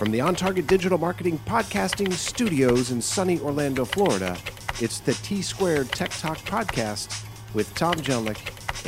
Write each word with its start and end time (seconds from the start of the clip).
From 0.00 0.12
the 0.12 0.22
On 0.22 0.34
Target 0.34 0.66
Digital 0.66 0.96
Marketing 0.96 1.38
Podcasting 1.40 2.10
Studios 2.14 2.90
in 2.90 3.02
sunny 3.02 3.38
Orlando, 3.38 3.84
Florida, 3.84 4.34
it's 4.80 4.98
the 4.98 5.12
T 5.12 5.42
Squared 5.42 5.92
Tech 5.92 6.08
Talk 6.12 6.38
Podcast 6.38 7.22
with 7.52 7.74
Tom 7.74 7.96
Jelnick 7.96 8.38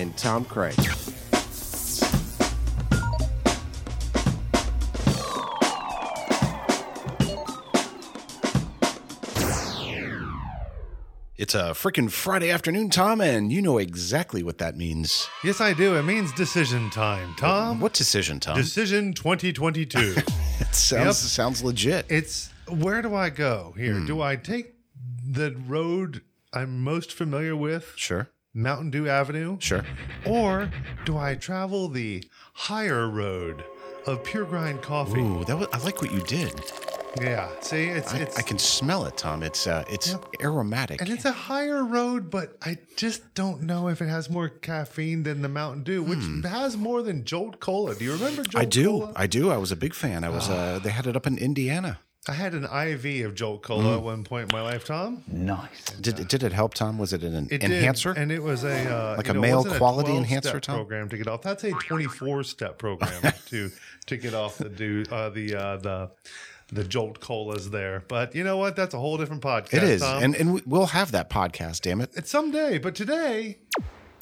and 0.00 0.16
Tom 0.16 0.46
Craig. 0.46 0.72
It's 11.36 11.54
a 11.54 11.72
freaking 11.74 12.10
Friday 12.10 12.50
afternoon, 12.50 12.88
Tom, 12.88 13.20
and 13.20 13.52
you 13.52 13.60
know 13.60 13.76
exactly 13.76 14.42
what 14.42 14.56
that 14.56 14.78
means. 14.78 15.28
Yes, 15.44 15.60
I 15.60 15.74
do. 15.74 15.94
It 15.96 16.04
means 16.04 16.32
decision 16.32 16.88
time, 16.88 17.34
Tom. 17.36 17.80
What 17.80 17.92
decision, 17.92 18.40
Tom? 18.40 18.56
Decision 18.56 19.12
2022. 19.12 20.14
it 20.60 20.74
sounds 20.74 21.06
Yep. 21.06 21.14
sounds 21.14 21.62
legit. 21.64 22.06
it's 22.08 22.50
where 22.68 23.02
do 23.02 23.14
I 23.14 23.30
go 23.30 23.74
here? 23.76 23.94
Hmm. 23.98 24.06
Do 24.06 24.22
I 24.22 24.36
take 24.36 24.74
the 25.26 25.54
road 25.66 26.22
I'm 26.52 26.82
most 26.84 27.12
familiar 27.12 27.56
with, 27.56 27.92
sure, 27.96 28.30
Mountain 28.54 28.90
Dew 28.90 29.08
Avenue, 29.08 29.56
sure. 29.60 29.84
or 30.26 30.70
do 31.04 31.16
I 31.16 31.34
travel 31.34 31.88
the 31.88 32.24
higher 32.52 33.08
road 33.08 33.64
of 34.06 34.22
pure 34.24 34.44
grind 34.44 34.82
coffee? 34.82 35.20
Ooh, 35.20 35.44
that 35.46 35.56
was, 35.58 35.68
I 35.72 35.78
like 35.78 36.02
what 36.02 36.12
you 36.12 36.20
did. 36.22 36.52
Yeah. 37.20 37.48
See, 37.60 37.84
it's 37.84 38.14
I, 38.14 38.18
it's 38.18 38.38
I 38.38 38.42
can 38.42 38.58
smell 38.58 39.04
it, 39.04 39.16
Tom. 39.16 39.42
It's 39.42 39.66
uh, 39.66 39.84
it's 39.90 40.16
aromatic. 40.40 41.00
and 41.00 41.10
it's 41.10 41.24
a 41.26 41.32
higher 41.32 41.84
road, 41.84 42.30
but 42.30 42.56
I 42.62 42.78
just 42.96 43.34
don't 43.34 43.62
know 43.62 43.88
if 43.88 44.00
it 44.00 44.08
has 44.08 44.30
more 44.30 44.48
caffeine 44.48 45.22
than 45.22 45.42
the 45.42 45.48
Mountain 45.48 45.82
Dew, 45.82 46.02
which 46.02 46.24
has 46.44 46.76
more 46.76 47.02
than 47.02 47.24
Jolt 47.24 47.60
Cola. 47.60 47.94
Do 47.94 48.04
you 48.04 48.12
remember 48.14 48.42
Jolt 48.44 48.52
Hmm. 48.54 48.58
I 48.58 48.64
do, 48.64 48.84
Cola? 48.86 49.12
I 49.16 49.26
do. 49.26 49.50
I 49.50 49.56
was 49.58 49.70
a 49.72 49.76
big 49.76 49.94
fan. 49.94 50.24
I 50.24 50.30
was. 50.30 50.48
Uh, 50.48 50.80
they 50.82 50.90
had 50.90 51.06
it 51.06 51.14
up 51.16 51.26
in 51.26 51.36
Indiana. 51.38 51.98
I 52.28 52.34
had 52.34 52.54
an 52.54 52.62
IV 52.64 53.26
of 53.26 53.34
Jolt 53.34 53.62
Cola 53.64 53.82
Mm. 53.82 53.96
at 53.96 54.02
one 54.04 54.22
point 54.24 54.52
in 54.52 54.56
my 54.56 54.62
life, 54.62 54.84
Tom. 54.84 55.24
Nice. 55.26 55.84
Did 56.00 56.28
did 56.28 56.44
it 56.44 56.52
help, 56.52 56.72
Tom? 56.72 56.96
Was 56.96 57.12
it 57.12 57.24
an 57.24 57.48
It 57.50 57.64
enhancer? 57.64 58.14
did, 58.14 58.22
and 58.22 58.30
it 58.32 58.40
was 58.42 58.62
a 58.62 58.88
uh, 58.88 59.14
Like 59.16 59.28
a 59.28 59.34
know, 59.34 59.40
male 59.40 59.56
wasn't 59.56 59.74
a 59.74 59.78
quality 59.78 60.16
enhancer, 60.16 60.60
Tom? 60.60 60.76
program 60.76 61.08
to 61.08 61.16
get 61.18 61.26
off. 61.26 61.42
That's 61.42 61.64
a 61.64 61.72
twenty-four 61.72 62.44
step 62.44 62.78
program 62.78 63.20
to 63.46 63.70
to 64.06 64.16
get 64.16 64.34
off 64.34 64.56
the 64.58 64.68
do 64.68 65.04
uh, 65.10 65.30
the 65.30 65.54
uh, 65.56 65.76
the 65.78 66.10
the 66.72 66.82
Jolt 66.84 67.20
colas 67.20 67.70
there. 67.70 68.02
But 68.08 68.34
you 68.34 68.42
know 68.42 68.56
what? 68.56 68.74
That's 68.76 68.94
a 68.94 68.98
whole 68.98 69.18
different 69.18 69.42
podcast. 69.42 69.74
it 69.74 69.82
is, 69.82 70.00
Tom. 70.00 70.22
and 70.22 70.34
and 70.34 70.54
we- 70.54 70.62
we'll 70.66 70.86
have 70.86 71.12
that 71.12 71.30
podcast. 71.30 71.82
Damn 71.82 72.00
it! 72.00 72.10
it's 72.14 72.30
someday. 72.30 72.78
But 72.78 72.94
today, 72.94 73.58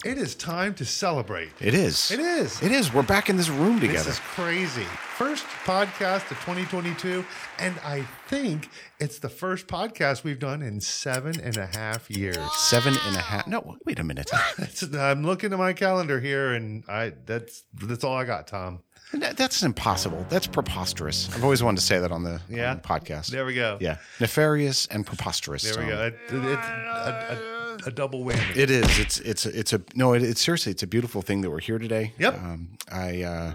it 0.05 0.19
is 0.19 0.34
time 0.34 0.75
to 0.75 0.84
celebrate. 0.84 1.51
It 1.61 1.75
is. 1.75 2.11
It 2.11 2.21
is. 2.21 2.61
It 2.62 2.73
is. 2.73 2.93
We're 2.93 3.03
back 3.03 3.28
in 3.31 3.37
this 3.37 3.48
room 3.48 3.78
together. 3.81 3.98
This 3.98 4.15
is 4.15 4.19
crazy. 4.21 4.84
First 5.17 5.45
podcast 5.65 6.31
of 6.31 6.39
2022, 6.41 7.25
and 7.59 7.75
I 7.84 8.03
think 8.27 8.71
it's 8.98 9.19
the 9.19 9.28
first 9.28 9.67
podcast 9.67 10.25
we've 10.25 10.39
done 10.39 10.62
in 10.62 10.81
seven 10.81 11.39
and 11.39 11.56
a 11.59 11.67
half 11.67 12.11
years. 12.11 12.39
Seven 12.55 12.95
and 13.06 13.17
a 13.17 13.21
half. 13.21 13.47
No, 13.47 13.77
wait 13.84 13.98
a 13.98 14.05
minute. 14.05 14.31
I'm 14.95 15.23
looking 15.25 15.53
at 15.53 15.59
my 15.59 15.75
calendar 15.75 16.19
here, 16.19 16.55
and 16.55 16.83
I 16.89 17.12
that's 17.27 17.65
that's 17.75 18.03
all 18.03 18.17
I 18.17 18.25
got, 18.25 18.47
Tom. 18.47 18.81
That- 19.14 19.36
That's 19.36 19.62
impossible. 19.62 20.25
That's 20.28 20.47
preposterous. 20.47 21.28
I've 21.34 21.42
always 21.44 21.62
wanted 21.62 21.78
to 21.80 21.84
say 21.86 21.98
that 21.98 22.12
on 22.12 22.22
the, 22.22 22.34
on 22.34 22.41
the 22.48 22.80
podcast. 22.83 23.28
There 23.28 23.44
we 23.44 23.55
go. 23.55 23.77
Yeah, 23.80 23.97
nefarious 24.20 24.86
and 24.86 25.05
preposterous. 25.06 25.62
There 25.62 25.83
we 25.83 25.89
go. 25.91 26.06
It- 26.06 26.19
it's 26.30 26.66
a, 26.66 27.38
a, 27.84 27.88
a 27.88 27.91
double 27.91 28.25
whammy. 28.25 28.56
It 28.56 28.70
is. 28.70 28.98
It's 28.98 29.19
it's 29.20 29.47
a, 29.47 29.58
it's 29.58 29.72
a 29.72 29.81
no. 29.94 30.12
It, 30.12 30.22
it's 30.22 30.41
seriously. 30.41 30.72
It's 30.72 30.83
a 30.83 30.86
beautiful 30.86 31.22
thing 31.22 31.41
that 31.42 31.50
we're 31.50 31.61
here 31.61 31.78
today. 31.78 32.12
Yep. 32.19 32.34
Um, 32.34 32.69
I, 32.92 33.22
uh, 33.22 33.53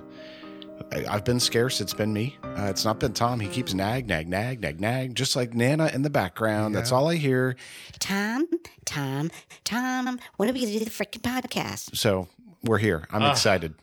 I 0.92 1.06
I've 1.08 1.24
been 1.24 1.40
scarce. 1.40 1.80
It's 1.80 1.94
been 1.94 2.12
me. 2.12 2.36
Uh, 2.44 2.68
it's 2.70 2.84
not 2.84 3.00
been 3.00 3.14
Tom. 3.14 3.40
He 3.40 3.48
keeps 3.48 3.74
nag 3.74 4.08
nag 4.08 4.28
nag 4.28 4.62
nag 4.62 4.82
nag, 4.82 5.16
just 5.16 5.36
like 5.36 5.54
Nana 5.54 5.90
in 5.94 6.02
the 6.02 6.10
background. 6.10 6.76
That's 6.76 6.92
all 6.92 7.08
I 7.10 7.16
hear. 7.16 7.56
Tom, 8.00 8.48
Tom, 8.86 9.32
Tom, 9.64 10.20
when 10.38 10.50
are 10.50 10.54
we 10.54 10.60
going 10.62 10.74
to 10.74 10.80
do 10.80 10.86
the 10.86 10.92
freaking 10.92 11.22
podcast? 11.22 11.96
So 11.96 12.28
we're 12.64 12.80
here. 12.80 13.08
I'm 13.12 13.22
excited. 13.24 13.76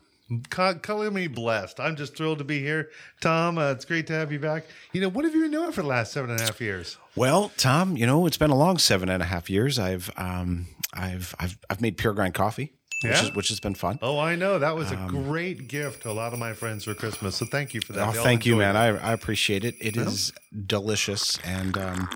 Ca- 0.49 0.75
Color 0.75 1.11
me 1.11 1.27
blessed. 1.27 1.79
I'm 1.79 1.95
just 1.95 2.15
thrilled 2.15 2.37
to 2.39 2.43
be 2.43 2.59
here, 2.59 2.89
Tom. 3.21 3.57
Uh, 3.57 3.71
it's 3.71 3.85
great 3.85 4.07
to 4.07 4.13
have 4.13 4.31
you 4.31 4.39
back. 4.39 4.65
You 4.91 5.01
know, 5.01 5.09
what 5.09 5.25
have 5.25 5.33
you 5.35 5.41
been 5.41 5.51
doing 5.51 5.71
for 5.71 5.81
the 5.81 5.87
last 5.87 6.11
seven 6.13 6.29
and 6.31 6.39
a 6.39 6.43
half 6.43 6.59
years? 6.61 6.97
Well, 7.15 7.51
Tom, 7.57 7.95
you 7.97 8.05
know 8.05 8.25
it's 8.25 8.37
been 8.37 8.49
a 8.51 8.55
long 8.57 8.77
seven 8.77 9.09
and 9.09 9.21
a 9.21 9.25
half 9.25 9.49
years. 9.49 9.77
I've 9.79 10.09
um 10.17 10.67
I've 10.93 11.35
I've 11.39 11.57
I've 11.69 11.81
made 11.81 11.97
pure 11.97 12.13
grind 12.13 12.33
coffee, 12.33 12.73
which 13.03 13.11
Yeah? 13.13 13.23
is 13.23 13.35
which 13.35 13.49
has 13.49 13.59
been 13.59 13.75
fun. 13.75 13.99
Oh, 14.01 14.17
I 14.19 14.35
know 14.35 14.59
that 14.59 14.75
was 14.75 14.91
a 14.91 14.95
great 15.07 15.67
gift 15.67 16.03
to 16.03 16.09
a 16.09 16.13
lot 16.13 16.33
of 16.33 16.39
my 16.39 16.53
friends 16.53 16.83
for 16.85 16.93
Christmas. 16.93 17.35
So 17.35 17.45
thank 17.45 17.73
you 17.73 17.81
for 17.81 17.93
that. 17.93 18.01
Um, 18.07 18.15
Oh, 18.17 18.23
thank 18.23 18.45
you, 18.45 18.55
man. 18.55 18.75
it. 18.75 18.79
I, 18.79 18.87
I 19.09 19.13
appreciate 19.13 19.63
it. 19.63 19.75
It 19.79 19.97
is 19.97 20.31
delicious 20.67 21.37
and 21.43 21.77
um, 21.77 22.09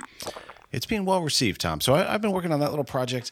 it's 0.78 0.86
being 0.86 1.06
well 1.06 1.22
received, 1.22 1.60
Tom. 1.62 1.82
So 1.82 1.96
I, 1.96 2.14
I've 2.14 2.22
been 2.22 2.32
working 2.32 2.52
on 2.52 2.60
that 2.60 2.70
little 2.70 2.86
project. 2.86 3.32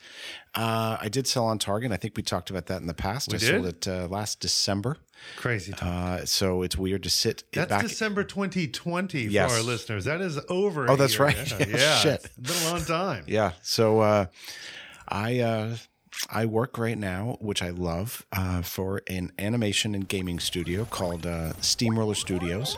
Uh, 0.56 0.98
I 1.00 1.10
did 1.10 1.28
sell 1.28 1.46
on 1.46 1.60
Target. 1.60 1.92
I 1.92 1.98
think 1.98 2.18
we 2.18 2.24
talked 2.24 2.50
about 2.50 2.66
that 2.66 2.82
in 2.82 2.88
the 2.88 2.94
past. 2.94 3.34
I 3.34 3.38
sold 3.38 3.66
it 3.68 3.88
uh, 3.88 4.08
last 4.10 4.40
December. 4.40 4.98
Crazy. 5.38 5.72
Tom. 5.74 5.88
Uh, 5.90 6.26
so 6.26 6.64
it's 6.64 6.76
weird 6.78 7.04
to 7.04 7.10
sit 7.10 7.44
That's 7.54 7.70
back. 7.70 7.82
December 7.84 8.24
2020 8.24 9.22
Yes. 9.24 9.52
for 9.52 9.58
our 9.58 9.64
listeners. 9.64 10.06
That 10.06 10.22
is 10.22 10.40
over. 10.50 10.90
Oh, 10.90 10.96
a 10.96 10.98
that's 10.98 11.14
year. 11.14 11.26
right. 11.26 11.52
Yeah, 11.52 11.58
Yeah, 11.68 11.78
yeah, 11.78 11.98
shit. 12.00 12.26
It's 12.38 12.52
been 12.60 12.68
a 12.68 12.72
long 12.74 12.84
time. 12.86 13.24
Yeah. 13.28 13.52
So 13.62 14.00
uh, 14.00 14.26
I 15.08 15.40
uh, 15.40 15.76
I 16.30 16.46
work 16.46 16.78
right 16.78 16.98
now, 16.98 17.38
which 17.40 17.62
I 17.62 17.70
love, 17.70 18.26
uh, 18.32 18.62
for 18.62 19.02
an 19.08 19.32
animation 19.40 19.94
and 19.96 20.08
gaming 20.08 20.40
studio 20.40 20.86
called 20.86 21.26
uh, 21.26 21.54
Steamroller 21.62 22.16
Studios. 22.16 22.78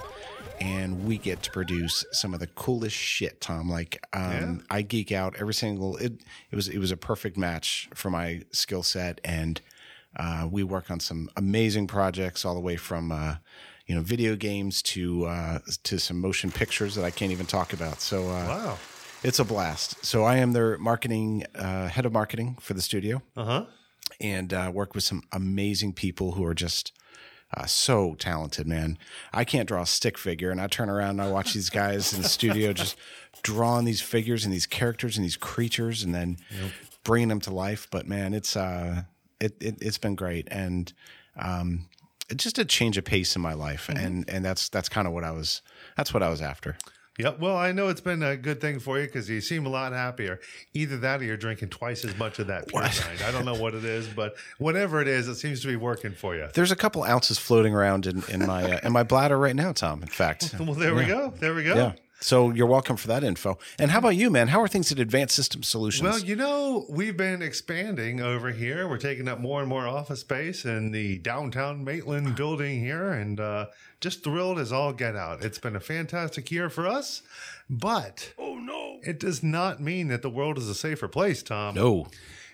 And 0.59 1.06
we 1.06 1.20
get 1.20 1.44
to 1.44 1.52
produce 1.52 2.03
some 2.12 2.34
of 2.34 2.40
the 2.40 2.47
coolest 2.47 2.96
shit, 2.96 3.40
Tom. 3.42 3.70
Like, 3.70 4.03
um, 4.14 4.64
I 4.72 4.81
geek 4.81 5.12
out 5.12 5.36
every 5.40 5.53
single. 5.53 5.97
It, 5.97 6.14
it 6.52 6.56
was 6.56 6.68
it 6.68 6.80
was 6.80 6.90
a 6.92 6.97
perfect 6.97 7.38
match 7.38 7.90
for 7.94 8.09
my 8.09 8.42
skill 8.52 8.81
set, 8.81 9.22
and 9.24 9.62
uh, 10.16 10.47
we 10.50 10.64
work 10.64 10.90
on 10.90 11.00
some 11.00 11.30
amazing 11.38 11.86
projects, 11.86 12.44
all 12.44 12.56
the 12.56 12.59
way 12.59 12.76
from 12.76 13.12
uh, 13.12 13.36
you 13.86 13.94
know 13.94 14.02
video 14.02 14.36
games 14.36 14.81
to 14.81 15.26
uh, 15.26 15.59
to 15.84 16.00
some 16.00 16.20
motion 16.20 16.50
pictures 16.50 16.96
that 16.96 17.06
I 17.06 17.12
can't 17.12 17.31
even 17.31 17.46
talk 17.46 17.72
about. 17.72 18.02
So 18.02 18.24
uh, 18.24 18.47
Wow. 18.47 18.78
It's 19.23 19.39
a 19.39 19.45
blast. 19.45 20.03
So 20.05 20.23
I 20.23 20.38
am 20.38 20.53
their 20.53 20.78
marketing 20.78 21.44
uh, 21.55 21.88
head 21.88 22.05
of 22.05 22.13
marketing 22.13 22.57
for 22.59 22.73
the 22.73 22.81
studio, 22.81 23.22
Uh 23.35 23.45
huh. 23.45 23.66
and 24.19 24.53
uh, 24.53 24.72
work 24.73 24.95
with 24.95 25.03
some 25.03 25.23
amazing 25.31 25.94
people 25.94 26.33
who 26.33 26.44
are 26.45 26.53
just 26.53 26.91
uh, 27.55 27.66
so 27.66 28.16
talented. 28.16 28.67
Man, 28.67 28.97
I 29.33 29.44
can't 29.45 29.67
draw 29.67 29.81
a 29.81 29.85
stick 29.85 30.17
figure, 30.17 30.51
and 30.51 30.59
I 30.61 30.67
turn 30.67 30.89
around 30.89 31.11
and 31.11 31.22
I 31.22 31.31
watch 31.31 31.53
these 31.53 31.69
guys 31.69 32.13
in 32.13 32.22
the 32.22 32.28
studio 32.29 32.73
just 32.73 32.95
drawing 33.44 33.85
these 33.85 34.01
figures 34.01 34.44
and 34.45 34.53
these 34.53 34.66
characters 34.66 35.17
and 35.17 35.23
these 35.25 35.38
creatures, 35.38 36.03
and 36.03 36.13
then 36.13 36.38
bringing 37.03 37.29
them 37.29 37.39
to 37.41 37.51
life. 37.53 37.88
But 37.89 38.07
man, 38.07 38.34
it's 38.34 38.55
uh, 38.57 39.03
it, 39.39 39.55
it 39.61 39.78
it's 39.81 39.97
been 39.97 40.16
great, 40.16 40.47
and 40.51 40.91
um, 41.39 41.85
just 42.35 42.57
a 42.59 42.66
change 42.66 42.97
of 42.97 43.05
pace 43.05 43.35
in 43.35 43.41
my 43.41 43.53
life, 43.53 43.88
and 43.89 44.29
and 44.29 44.44
that's 44.44 44.67
that's 44.69 44.89
kind 44.89 45.07
of 45.07 45.13
what 45.13 45.23
I 45.23 45.31
was 45.31 45.61
that's 45.95 46.13
what 46.13 46.22
I 46.23 46.29
was 46.29 46.41
after. 46.41 46.78
Yep. 47.17 47.39
Well, 47.39 47.57
I 47.57 47.72
know 47.72 47.88
it's 47.88 48.01
been 48.01 48.22
a 48.22 48.38
good 48.38 48.61
thing 48.61 48.79
for 48.79 49.00
you 49.00 49.05
because 49.05 49.28
you 49.29 49.41
seem 49.41 49.66
a 49.66 49.69
lot 49.69 49.91
happier. 49.91 50.39
Either 50.73 50.97
that 50.97 51.22
or 51.22 51.25
you're 51.25 51.38
drinking 51.38 51.69
twice 51.69 52.05
as 52.05 52.16
much 52.17 52.38
of 52.39 52.47
that 52.47 52.67
pure 52.67 52.81
grind. 52.81 53.22
I 53.25 53.31
don't 53.31 53.45
know 53.45 53.55
what 53.55 53.73
it 53.73 53.83
is, 53.83 54.07
but 54.07 54.35
whatever 54.59 55.01
it 55.01 55.07
is, 55.07 55.28
it 55.28 55.35
seems 55.35 55.61
to 55.61 55.67
be 55.67 55.75
working 55.75 56.13
for 56.13 56.35
you. 56.35 56.47
There's 56.53 56.72
a 56.72 56.75
couple 56.75 57.03
ounces 57.03 57.39
floating 57.39 57.73
around 57.73 58.05
in, 58.05 58.23
in 58.29 58.45
my 58.45 58.73
uh, 58.73 58.79
in 58.83 58.91
my 58.91 59.03
bladder 59.03 59.38
right 59.38 59.55
now, 59.55 59.72
Tom. 59.72 60.01
In 60.03 60.07
fact, 60.07 60.53
Well, 60.59 60.73
there 60.73 60.94
we 60.94 61.05
go. 61.05 61.33
There 61.39 61.53
we 61.55 61.63
go. 61.63 61.75
yeah. 61.75 61.94
So 62.19 62.50
you're 62.51 62.67
welcome 62.67 62.97
for 62.97 63.07
that 63.07 63.23
info. 63.23 63.59
And 63.78 63.91
how 63.91 64.00
about 64.00 64.16
you, 64.16 64.29
man? 64.31 64.47
How 64.47 64.59
are 64.61 64.67
things 64.67 64.91
at 64.91 65.00
Advanced 65.00 65.35
System 65.35 65.61
Solutions? 65.61 66.03
Well, 66.03 66.19
you 66.19 66.35
know, 66.35 66.85
we've 66.89 67.16
been 67.16 67.41
expanding 67.44 68.22
over 68.22 68.51
here. 68.51 68.88
We're 68.88 68.97
taking 68.97 69.28
up 69.28 69.39
more 69.39 69.59
and 69.59 69.69
more 69.69 69.88
office 69.88 70.22
space 70.22 70.66
in 70.66 70.91
the 70.91 71.19
downtown 71.19 71.83
Maitland 71.83 72.35
building 72.35 72.79
here, 72.79 73.11
and 73.11 73.39
uh, 73.39 73.67
just 74.02 74.23
thrilled 74.23 74.58
as 74.58 74.72
all 74.72 74.93
get 74.93 75.16
out. 75.16 75.43
It's 75.43 75.59
been 75.59 75.75
a 75.75 75.79
fantastic 75.79 76.49
year 76.52 76.69
for 76.69 76.87
us, 76.87 77.22
but 77.69 78.34
oh 78.40 78.55
no, 78.55 78.99
it 79.03 79.20
does 79.20 79.43
not 79.43 79.79
mean 79.79 80.08
that 80.08 80.23
the 80.23 80.29
world 80.29 80.58
is 80.58 80.67
a 80.67 80.75
safer 80.75 81.08
place, 81.08 81.43
Tom. 81.43 81.75
no, 81.75 82.08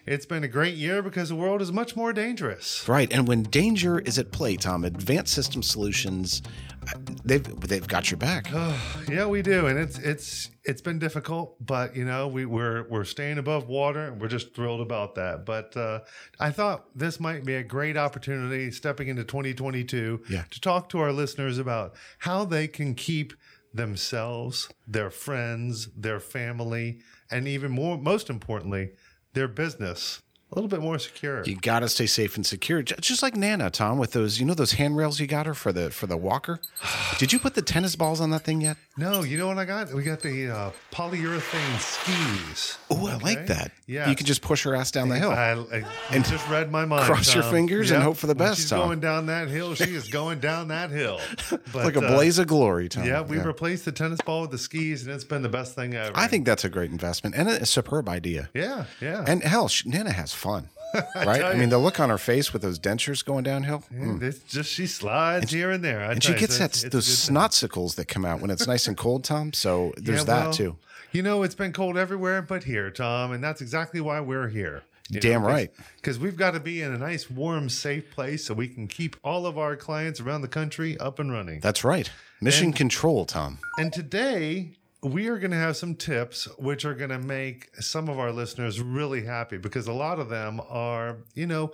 It's 0.06 0.26
been 0.26 0.44
a 0.44 0.48
great 0.50 0.76
year 0.76 1.02
because 1.02 1.30
the 1.30 1.36
world 1.36 1.62
is 1.62 1.72
much 1.72 1.96
more 1.96 2.12
dangerous. 2.12 2.86
right. 2.90 3.12
And 3.14 3.26
when 3.28 3.44
danger 3.44 4.00
is 4.00 4.20
at 4.20 4.32
play, 4.32 4.58
Tom, 4.58 4.84
Advanced 4.84 5.34
System 5.34 5.64
Solutions, 5.64 6.42
uh, 6.88 7.00
they've 7.24 7.44
they've 7.62 7.88
got 7.88 8.12
your 8.12 8.18
back. 8.18 8.48
Yeah, 9.10 9.26
we 9.28 9.42
do, 9.42 9.68
and 9.68 9.78
it's 9.80 9.98
it's 10.00 10.50
it's 10.66 10.82
been 10.82 11.00
difficult, 11.00 11.56
but 11.66 11.96
you 11.96 12.04
know 12.04 12.28
we 12.28 12.46
we're 12.46 12.88
we're 12.90 13.04
staying 13.06 13.38
above 13.38 13.68
water, 13.68 14.08
and 14.08 14.20
we're 14.20 14.28
just 14.28 14.54
thrilled 14.56 14.82
about 14.82 15.16
that. 15.16 15.46
But 15.46 15.76
uh, 15.78 16.00
I 16.40 16.52
thought 16.52 16.86
this 16.98 17.20
might 17.20 17.46
be 17.46 17.56
a 17.56 17.64
great 17.64 17.96
opportunity, 17.96 18.72
stepping 18.72 19.08
into 19.08 19.24
2022, 19.24 20.24
Yeah. 20.30 20.44
to 20.52 20.60
talk 20.60 20.90
to 20.90 21.00
our 21.00 21.12
listeners 21.14 21.58
about 21.60 21.96
how 22.20 22.44
they 22.46 22.68
can 22.68 22.96
keep 22.96 23.34
themselves, 23.74 24.70
their 24.88 25.10
friends, 25.10 25.90
their 25.96 26.20
family, 26.20 27.00
and 27.32 27.48
even 27.48 27.72
more, 27.72 27.98
most 27.98 28.30
importantly, 28.30 28.92
their 29.34 29.48
business 29.48 30.22
a 30.54 30.56
little 30.56 30.70
bit 30.70 30.82
more 30.82 31.00
secure. 31.00 31.44
You 31.44 31.56
got 31.56 31.80
to 31.80 31.90
stay 31.90 32.06
safe 32.06 32.36
and 32.36 32.46
secure, 32.46 32.84
just 32.84 33.24
like 33.24 33.36
Nana, 33.36 33.72
Tom, 33.72 33.98
with 33.98 34.12
those 34.12 34.40
you 34.40 34.46
know 34.46 34.54
those 34.54 34.74
handrails 34.74 35.20
you 35.20 35.26
got 35.26 35.48
her 35.48 35.56
for 35.56 35.72
the 35.72 35.90
for 35.90 36.06
the 36.06 36.18
walker. 36.18 36.60
Did 37.18 37.34
you 37.34 37.40
put 37.40 37.56
the 37.56 37.64
tennis 37.64 37.96
balls 37.96 38.22
on 38.22 38.30
that 38.30 38.44
thing 38.44 38.62
yet? 38.62 38.78
No, 38.96 39.24
you 39.24 39.38
know 39.40 39.48
what 39.48 39.58
I 39.58 39.66
got? 39.66 39.92
We 39.94 40.04
got 40.04 40.22
the 40.22 40.50
uh, 40.50 40.72
polyurethane 40.92 41.80
skis. 41.80 42.78
Oh, 42.92 43.08
I 43.08 43.18
like 43.18 43.48
that. 43.48 43.72
Yeah, 43.88 44.08
you 44.10 44.16
can 44.16 44.26
just 44.26 44.42
push 44.42 44.64
her 44.64 44.76
ass 44.76 44.92
down 44.92 45.10
the 45.10 45.18
hill. 45.18 45.32
I, 45.32 45.54
I 45.54 45.84
and 46.12 46.24
just 46.24 46.48
read 46.48 46.72
my 46.72 46.86
mind. 46.86 47.06
cross 47.06 47.34
your 47.34 47.44
Tom. 47.44 47.52
fingers 47.52 47.90
and 47.92 48.04
hope 48.04 48.18
for 48.18 48.28
the 48.28 48.34
When 48.36 48.50
best, 48.50 48.62
She's 48.62 48.70
Tom. 48.70 48.88
going 48.88 49.00
down 49.00 49.26
that 49.26 49.48
hill. 49.50 49.74
She 49.74 49.96
is 49.96 50.10
going 50.10 50.40
down 50.40 50.68
that 50.70 50.92
hill. 50.92 51.20
But, 51.72 51.86
like 51.86 51.96
a 51.96 52.06
uh, 52.06 52.16
blaze 52.16 52.38
of 52.38 52.48
glory, 52.48 52.88
Tom. 52.88 53.06
Yeah, 53.06 53.22
we 53.22 53.40
replaced 53.40 53.86
the 53.86 53.92
tennis 53.92 54.20
ball 54.22 54.42
with 54.42 54.52
the 54.52 54.58
skis, 54.60 55.06
and 55.06 55.14
it's 55.16 55.24
been 55.24 55.42
the 55.42 55.50
best 55.50 55.74
thing 55.76 55.96
ever. 55.96 56.12
I 56.16 56.28
think 56.28 56.46
that's 56.46 56.64
a 56.64 56.70
great 56.70 56.92
investment 56.92 57.36
and 57.36 57.50
a 57.50 57.66
superb 57.66 58.08
idea. 58.08 58.50
Yeah, 58.54 58.86
yeah. 59.02 59.24
And 59.28 59.42
hell, 59.44 59.70
Nana 59.86 60.12
has 60.12 60.34
fun, 60.34 60.70
right? 61.16 61.40
tell 61.40 61.52
I 61.52 61.56
mean, 61.56 61.70
the 61.70 61.78
look 61.78 62.00
on 62.00 62.10
her 62.10 62.18
face 62.18 62.54
with 62.54 62.62
those 62.62 62.80
dentures 62.80 63.24
going 63.24 63.44
downhill. 63.44 63.84
And 63.90 64.20
hmm. 64.20 64.26
it's 64.26 64.40
just 64.40 64.72
she 64.72 64.88
slides 64.88 65.52
here 65.52 65.72
and 65.72 65.84
there. 65.84 66.02
I 66.02 66.14
And 66.14 66.24
she 66.24 66.34
you, 66.34 66.38
gets 66.38 66.58
that 66.60 66.66
it's- 66.66 66.84
it's 66.84 66.94
a 66.94 66.98
those 66.98 67.08
snotsicles 67.08 67.96
that 67.96 68.08
come 68.08 68.26
out 68.26 68.42
when 68.42 68.52
it's 68.52 68.68
nice 68.68 68.88
and 68.88 68.98
cold, 68.98 69.24
Tom. 69.24 69.54
So 69.54 69.94
there's 69.98 70.20
Yeah, 70.20 70.46
that 70.46 70.54
too. 70.54 70.78
You 71.12 71.22
know, 71.22 71.44
it's 71.44 71.56
been 71.56 71.74
cold 71.74 71.98
everywhere 71.98 72.42
but 72.42 72.64
here, 72.64 72.90
Tom, 72.90 73.32
and 73.32 73.44
that's 73.44 73.62
exactly 73.62 74.02
why 74.02 74.20
we're 74.20 74.50
here. 74.50 74.84
You 75.10 75.20
Damn 75.20 75.44
right. 75.44 75.72
Because 75.98 76.18
we've 76.18 76.38
got 76.38 76.52
to 76.52 76.60
be 76.60 76.82
in 76.82 76.94
a 76.94 76.98
nice, 76.98 77.30
warm, 77.30 77.70
safe 77.70 78.10
place 78.12 78.46
so 78.46 78.54
we 78.54 78.68
can 78.68 78.88
keep 78.88 79.16
all 79.24 79.46
of 79.46 79.58
our 79.58 79.76
clients 79.76 80.20
around 80.20 80.42
the 80.42 80.48
country 80.48 80.98
up 80.98 81.20
and 81.20 81.32
running. 81.32 81.60
That's 81.60 81.84
right. 81.84 82.10
Mission 82.42 82.74
control, 82.74 83.26
Tom. 83.26 83.60
And 83.78 83.92
today 83.94 84.72
we 85.04 85.28
are 85.28 85.38
going 85.38 85.52
to 85.52 85.58
have 85.58 85.76
some 85.76 85.96
tips 85.96 86.46
which 86.58 86.86
are 86.86 86.94
going 86.94 87.10
to 87.10 87.20
make 87.20 87.76
some 87.82 88.08
of 88.08 88.20
our 88.20 88.32
listeners 88.32 88.80
really 88.80 89.26
happy 89.26 89.58
because 89.58 89.88
a 89.88 89.94
lot 89.94 90.18
of 90.18 90.30
them 90.30 90.62
are, 90.70 91.18
you 91.34 91.46
know, 91.46 91.72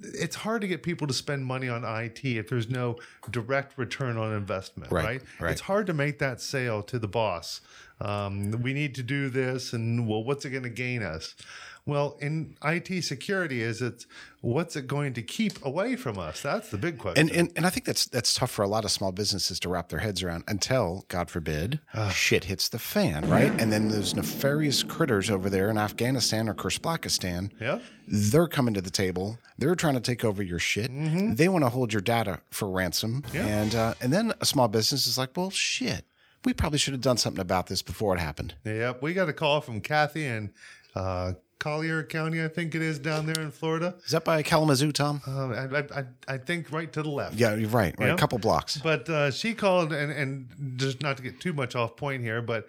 it's 0.00 0.36
hard 0.36 0.60
to 0.62 0.68
get 0.68 0.82
people 0.82 1.06
to 1.06 1.14
spend 1.14 1.44
money 1.44 1.68
on 1.68 1.84
IT 1.84 2.24
if 2.24 2.48
there's 2.48 2.68
no 2.68 2.96
direct 3.30 3.78
return 3.78 4.16
on 4.16 4.32
investment, 4.32 4.90
Right, 4.90 5.04
right? 5.04 5.22
right. 5.40 5.50
It's 5.52 5.62
hard 5.62 5.86
to 5.86 5.94
make 5.94 6.18
that 6.18 6.40
sale 6.40 6.82
to 6.84 6.98
the 6.98 7.08
boss. 7.08 7.60
Um, 8.00 8.52
we 8.62 8.72
need 8.74 8.94
to 8.96 9.02
do 9.02 9.28
this, 9.28 9.72
and 9.72 10.06
well, 10.06 10.22
what's 10.22 10.44
it 10.44 10.50
going 10.50 10.62
to 10.62 10.68
gain 10.70 11.02
us? 11.02 11.34
Well, 11.84 12.18
in 12.20 12.54
IT 12.62 13.02
security, 13.02 13.62
is 13.62 13.80
it's 13.80 14.06
what's 14.42 14.76
it 14.76 14.86
going 14.86 15.14
to 15.14 15.22
keep 15.22 15.64
away 15.64 15.96
from 15.96 16.18
us? 16.18 16.42
That's 16.42 16.70
the 16.70 16.76
big 16.76 16.98
question. 16.98 17.28
And, 17.30 17.36
and 17.36 17.52
and 17.56 17.66
I 17.66 17.70
think 17.70 17.86
that's 17.86 18.04
that's 18.04 18.34
tough 18.34 18.50
for 18.50 18.62
a 18.62 18.68
lot 18.68 18.84
of 18.84 18.90
small 18.90 19.10
businesses 19.10 19.58
to 19.60 19.70
wrap 19.70 19.88
their 19.88 20.00
heads 20.00 20.22
around 20.22 20.44
until, 20.48 21.06
God 21.08 21.30
forbid, 21.30 21.80
shit 22.12 22.44
hits 22.44 22.68
the 22.68 22.78
fan, 22.78 23.26
right? 23.30 23.50
And 23.58 23.72
then 23.72 23.88
those 23.88 24.14
nefarious 24.14 24.82
critters 24.82 25.30
over 25.30 25.48
there 25.48 25.70
in 25.70 25.78
Afghanistan 25.78 26.46
or 26.46 26.54
Kurzbakistan, 26.54 27.52
yeah. 27.58 27.78
they're 28.06 28.48
coming 28.48 28.74
to 28.74 28.82
the 28.82 28.90
table. 28.90 29.38
They're 29.56 29.67
trying 29.74 29.94
to 29.94 30.00
take 30.00 30.24
over 30.24 30.42
your 30.42 30.58
shit. 30.58 30.90
They 31.36 31.48
want 31.48 31.64
to 31.64 31.68
hold 31.68 31.92
your 31.92 32.02
data 32.02 32.40
for 32.50 32.68
ransom. 32.70 33.24
And 33.34 33.74
uh, 33.74 33.94
and 34.00 34.12
then 34.12 34.32
a 34.40 34.46
small 34.46 34.68
business 34.68 35.06
is 35.06 35.18
like, 35.18 35.36
well, 35.36 35.50
shit, 35.50 36.04
we 36.44 36.52
probably 36.54 36.78
should 36.78 36.94
have 36.94 37.00
done 37.00 37.16
something 37.16 37.40
about 37.40 37.66
this 37.66 37.82
before 37.82 38.14
it 38.14 38.20
happened. 38.20 38.54
Yep, 38.64 39.02
we 39.02 39.14
got 39.14 39.28
a 39.28 39.32
call 39.32 39.60
from 39.60 39.80
Kathy 39.80 40.26
and 40.26 40.50
uh, 40.94 41.32
Collier 41.58 42.02
County, 42.04 42.42
I 42.42 42.48
think 42.48 42.74
it 42.74 42.82
is 42.82 42.98
down 42.98 43.26
there 43.26 43.40
in 43.40 43.50
Florida. 43.50 43.94
Is 44.04 44.12
that 44.12 44.24
by 44.24 44.42
Kalamazoo, 44.42 44.92
Tom? 44.92 45.20
Um, 45.26 45.52
I, 45.52 45.78
I, 46.00 46.04
I, 46.34 46.38
think 46.38 46.70
right 46.70 46.92
to 46.92 47.02
the 47.02 47.10
left. 47.10 47.34
Yeah, 47.34 47.54
you're 47.56 47.68
right. 47.68 47.94
Right, 47.98 48.08
Yeah. 48.08 48.14
a 48.14 48.16
couple 48.16 48.38
blocks. 48.38 48.78
But 48.78 49.08
uh, 49.08 49.30
she 49.30 49.54
called, 49.54 49.92
and, 49.92 50.12
and 50.12 50.74
just 50.76 51.02
not 51.02 51.16
to 51.16 51.22
get 51.22 51.40
too 51.40 51.52
much 51.52 51.74
off 51.74 51.96
point 51.96 52.22
here, 52.22 52.40
but 52.42 52.68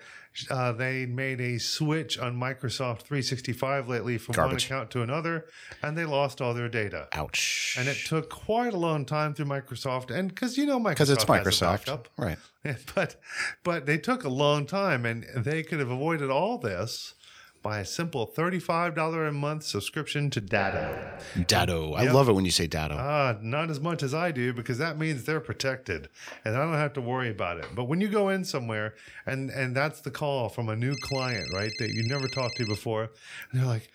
uh, 0.49 0.71
they 0.71 1.05
made 1.05 1.41
a 1.41 1.57
switch 1.59 2.17
on 2.17 2.35
Microsoft 2.35 3.01
365 3.01 3.87
lately 3.89 4.17
from 4.17 4.33
one 4.33 4.47
Garbage. 4.47 4.65
account 4.65 4.91
to 4.91 5.01
another, 5.01 5.45
and 5.83 5.97
they 5.97 6.05
lost 6.05 6.41
all 6.41 6.53
their 6.53 6.69
data. 6.69 7.07
Ouch. 7.13 7.75
And 7.77 7.87
it 7.87 7.97
took 8.05 8.29
quite 8.29 8.73
a 8.73 8.77
long 8.77 9.05
time 9.05 9.33
through 9.33 9.45
Microsoft, 9.45 10.11
and 10.11 10.29
because 10.29 10.57
you 10.57 10.65
know 10.65 10.79
Microsoft 10.79 10.89
because 10.89 11.09
it's 11.09 11.23
has 11.23 11.29
a 11.29 11.43
Microsoft, 11.43 11.85
backup. 11.85 12.07
right? 12.17 12.37
but 12.95 13.15
but 13.63 13.85
they 13.85 13.97
took 13.97 14.23
a 14.23 14.29
long 14.29 14.65
time 14.65 15.05
and 15.05 15.25
they 15.35 15.63
could 15.63 15.79
have 15.79 15.91
avoided 15.91 16.29
all 16.29 16.57
this 16.57 17.13
by 17.61 17.79
a 17.79 17.85
simple 17.85 18.25
$35 18.27 19.27
a 19.27 19.31
month 19.31 19.63
subscription 19.63 20.29
to 20.31 20.41
Datto. 20.41 21.11
Dado. 21.47 21.93
I 21.93 22.05
love 22.11 22.29
it 22.29 22.33
when 22.33 22.45
you 22.45 22.51
say 22.51 22.67
Dado. 22.67 22.95
Ah, 22.97 23.37
not 23.41 23.69
as 23.69 23.79
much 23.79 24.01
as 24.03 24.13
I 24.13 24.31
do 24.31 24.53
because 24.53 24.77
that 24.77 24.97
means 24.97 25.25
they're 25.25 25.39
protected 25.39 26.09
and 26.45 26.55
I 26.55 26.59
don't 26.59 26.73
have 26.73 26.93
to 26.93 27.01
worry 27.01 27.29
about 27.29 27.57
it. 27.57 27.65
But 27.75 27.85
when 27.85 28.01
you 28.01 28.07
go 28.07 28.29
in 28.29 28.43
somewhere 28.43 28.95
and 29.25 29.49
and 29.49 29.75
that's 29.75 30.01
the 30.01 30.11
call 30.11 30.49
from 30.49 30.69
a 30.69 30.75
new 30.75 30.95
client, 31.01 31.47
right, 31.53 31.71
that 31.79 31.89
you 31.89 32.03
never 32.07 32.27
talked 32.27 32.55
to 32.57 32.65
before, 32.65 33.09
and 33.51 33.59
they're 33.59 33.67
like, 33.67 33.89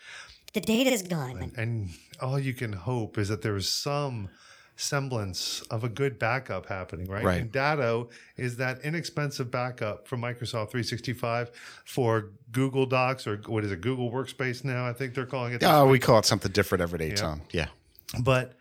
The 0.52 0.60
data's 0.60 1.02
gone. 1.02 1.52
and 1.56 1.90
all 2.20 2.38
you 2.38 2.54
can 2.54 2.72
hope 2.72 3.18
is 3.18 3.28
that 3.28 3.42
there's 3.42 3.68
some 3.68 4.28
semblance 4.76 5.62
of 5.70 5.84
a 5.84 5.88
good 5.88 6.18
backup 6.18 6.66
happening, 6.66 7.06
right? 7.06 7.24
Right. 7.24 7.40
And 7.42 7.52
Datto 7.52 8.08
is 8.36 8.56
that 8.56 8.80
inexpensive 8.82 9.50
backup 9.50 10.08
from 10.08 10.20
Microsoft 10.20 10.70
365 10.70 11.50
for 11.84 12.30
Google 12.50 12.86
Docs 12.86 13.26
or 13.26 13.36
what 13.46 13.64
is 13.64 13.70
it, 13.72 13.80
Google 13.80 14.10
Workspace 14.10 14.64
now? 14.64 14.86
I 14.86 14.92
think 14.92 15.14
they're 15.14 15.26
calling 15.26 15.52
it. 15.52 15.62
Oh, 15.64 15.86
way. 15.86 15.92
we 15.92 15.98
call 15.98 16.18
it 16.18 16.24
something 16.24 16.50
different 16.52 16.82
every 16.82 16.98
day, 16.98 17.12
Tom. 17.12 17.42
Yeah. 17.52 17.68
But 18.20 18.54